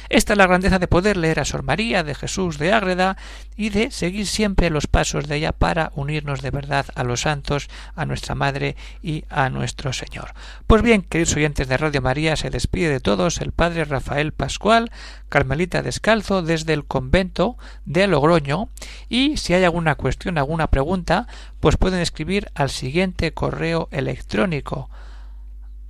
Esta 0.08 0.32
es 0.32 0.38
la 0.38 0.46
grandeza 0.46 0.78
de 0.78 0.88
poder 0.88 1.16
leer 1.16 1.40
a 1.40 1.44
Sor 1.44 1.62
María 1.62 2.02
de 2.02 2.14
Jesús 2.14 2.58
de 2.58 2.72
Ágreda 2.72 3.16
y 3.56 3.70
de 3.70 3.90
seguir 3.90 4.26
siempre 4.26 4.70
los 4.70 4.86
pasos 4.86 5.26
de 5.28 5.36
ella 5.36 5.52
para 5.52 5.92
unirnos 5.94 6.42
de 6.42 6.50
verdad 6.50 6.86
a 6.94 7.04
los 7.04 7.22
santos, 7.22 7.68
a 7.94 8.04
nuestra 8.04 8.34
Madre 8.34 8.76
y 9.02 9.24
a 9.30 9.48
nuestro 9.50 9.92
Señor. 9.92 10.34
Pues 10.66 10.82
bien, 10.82 11.02
queridos 11.02 11.36
oyentes 11.36 11.68
de 11.68 11.76
Radio 11.76 12.02
María, 12.02 12.36
se 12.36 12.50
despide 12.50 12.88
de 12.88 13.00
todos 13.00 13.40
el 13.40 13.52
Padre 13.52 13.84
Rafael 13.84 14.32
Pascual, 14.32 14.90
Carmelita 15.28 15.82
Descalzo, 15.82 16.42
desde 16.42 16.72
el 16.72 16.84
convento 16.84 17.56
de 17.84 18.06
Logroño, 18.06 18.68
y 19.08 19.36
si 19.36 19.54
hay 19.54 19.64
alguna 19.64 19.94
cuestión, 19.94 20.38
alguna 20.38 20.68
pregunta, 20.68 21.26
pues 21.60 21.76
pueden 21.76 22.00
escribir 22.00 22.50
al 22.54 22.70
siguiente 22.70 23.32
correo 23.32 23.88
electrónico 23.90 24.90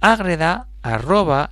agreda 0.05 0.69
arroba. 0.83 1.51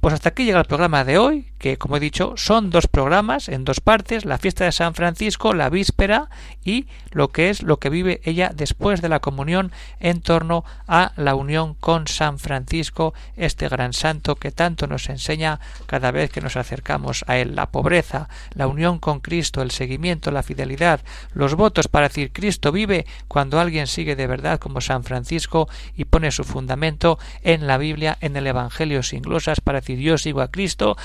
Pues 0.00 0.14
hasta 0.14 0.30
aquí 0.30 0.44
llega 0.44 0.58
el 0.58 0.66
programa 0.66 1.04
de 1.04 1.18
hoy, 1.18 1.52
que 1.58 1.78
como 1.78 1.96
he 1.96 2.00
dicho 2.00 2.34
son 2.36 2.70
dos 2.70 2.86
programas 2.86 3.48
en 3.48 3.64
dos 3.64 3.80
partes, 3.80 4.24
la 4.24 4.38
fiesta 4.38 4.64
de 4.64 4.72
San 4.72 4.94
Francisco, 4.94 5.52
la 5.52 5.70
víspera 5.70 6.28
y 6.64 6.86
lo 7.10 7.28
que 7.28 7.50
es 7.50 7.62
lo 7.62 7.78
que 7.78 7.90
vive 7.90 8.20
ella 8.24 8.50
después 8.54 9.00
de 9.02 9.08
la 9.08 9.20
comunión 9.20 9.72
en 10.00 10.20
torno 10.20 10.64
a 10.86 11.12
la 11.16 11.34
unión 11.34 11.74
con 11.74 12.08
San 12.08 12.38
Francisco, 12.38 13.14
este 13.36 13.68
gran 13.68 13.92
santo 13.92 14.36
que 14.36 14.50
tanto 14.50 14.86
nos 14.86 15.08
enseña 15.08 15.60
cada 15.86 16.10
vez 16.10 16.30
que 16.30 16.40
nos 16.40 16.56
acercamos 16.56 17.24
a 17.26 17.38
él, 17.38 17.54
la 17.54 17.70
pobreza, 17.70 18.28
la 18.54 18.66
unión 18.66 18.98
con 18.98 19.20
Cristo, 19.20 19.62
el 19.62 19.70
seguimiento, 19.70 20.30
la 20.30 20.42
fidelidad, 20.42 21.00
los 21.32 21.54
votos 21.54 21.88
para 21.88 22.08
decir 22.08 22.32
Cristo 22.32 22.72
vive 22.72 23.06
cuando 23.28 23.60
alguien 23.60 23.86
sigue 23.86 24.16
de 24.16 24.26
verdad 24.26 24.58
como 24.58 24.80
San 24.80 25.04
Francisco 25.04 25.68
y 25.96 26.04
pone 26.04 26.30
su 26.30 26.44
fundamento 26.44 27.18
en 27.42 27.66
la 27.66 27.78
Biblia, 27.78 28.18
en 28.20 28.36
el 28.36 28.46
Evangelio 28.46 29.02
sin 29.02 29.22
glosas 29.22 29.60
para 29.60 29.80
decir 29.80 29.98
yo 29.98 30.18
sigo 30.18 30.40
a 30.40 30.50
Cristo, 30.50 30.96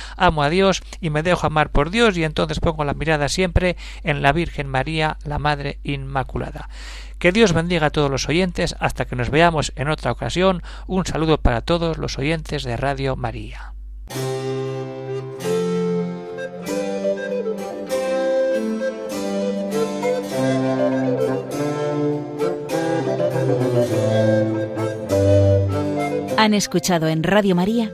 a 0.43 0.49
Dios 0.49 0.82
y 0.99 1.10
me 1.10 1.23
dejo 1.23 1.47
amar 1.47 1.71
por 1.71 1.89
Dios 1.89 2.17
y 2.17 2.23
entonces 2.23 2.60
pongo 2.60 2.84
la 2.84 2.93
mirada 2.93 3.30
siempre 3.30 3.75
en 4.04 4.21
la 4.21 4.32
Virgen 4.32 4.67
María, 4.67 5.17
la 5.23 5.39
Madre 5.39 5.80
Inmaculada. 5.84 6.69
Que 7.19 7.32
Dios 7.32 7.54
bendiga 7.54 7.88
a 7.88 7.89
todos 7.91 8.10
los 8.10 8.27
oyentes 8.27 8.75
hasta 8.80 9.06
que 9.06 9.15
nos 9.15 9.30
veamos 9.30 9.73
en 9.75 9.89
otra 9.89 10.12
ocasión. 10.12 10.63
Un 10.88 11.06
saludo 11.06 11.38
para 11.38 11.62
todos 11.62 11.99
los 11.99 12.17
oyentes 12.17 12.63
de 12.63 12.77
Radio 12.77 13.15
María. 13.15 13.73
Han 26.38 26.56
escuchado 26.56 27.08
en 27.08 27.21
Radio 27.21 27.54
María 27.54 27.93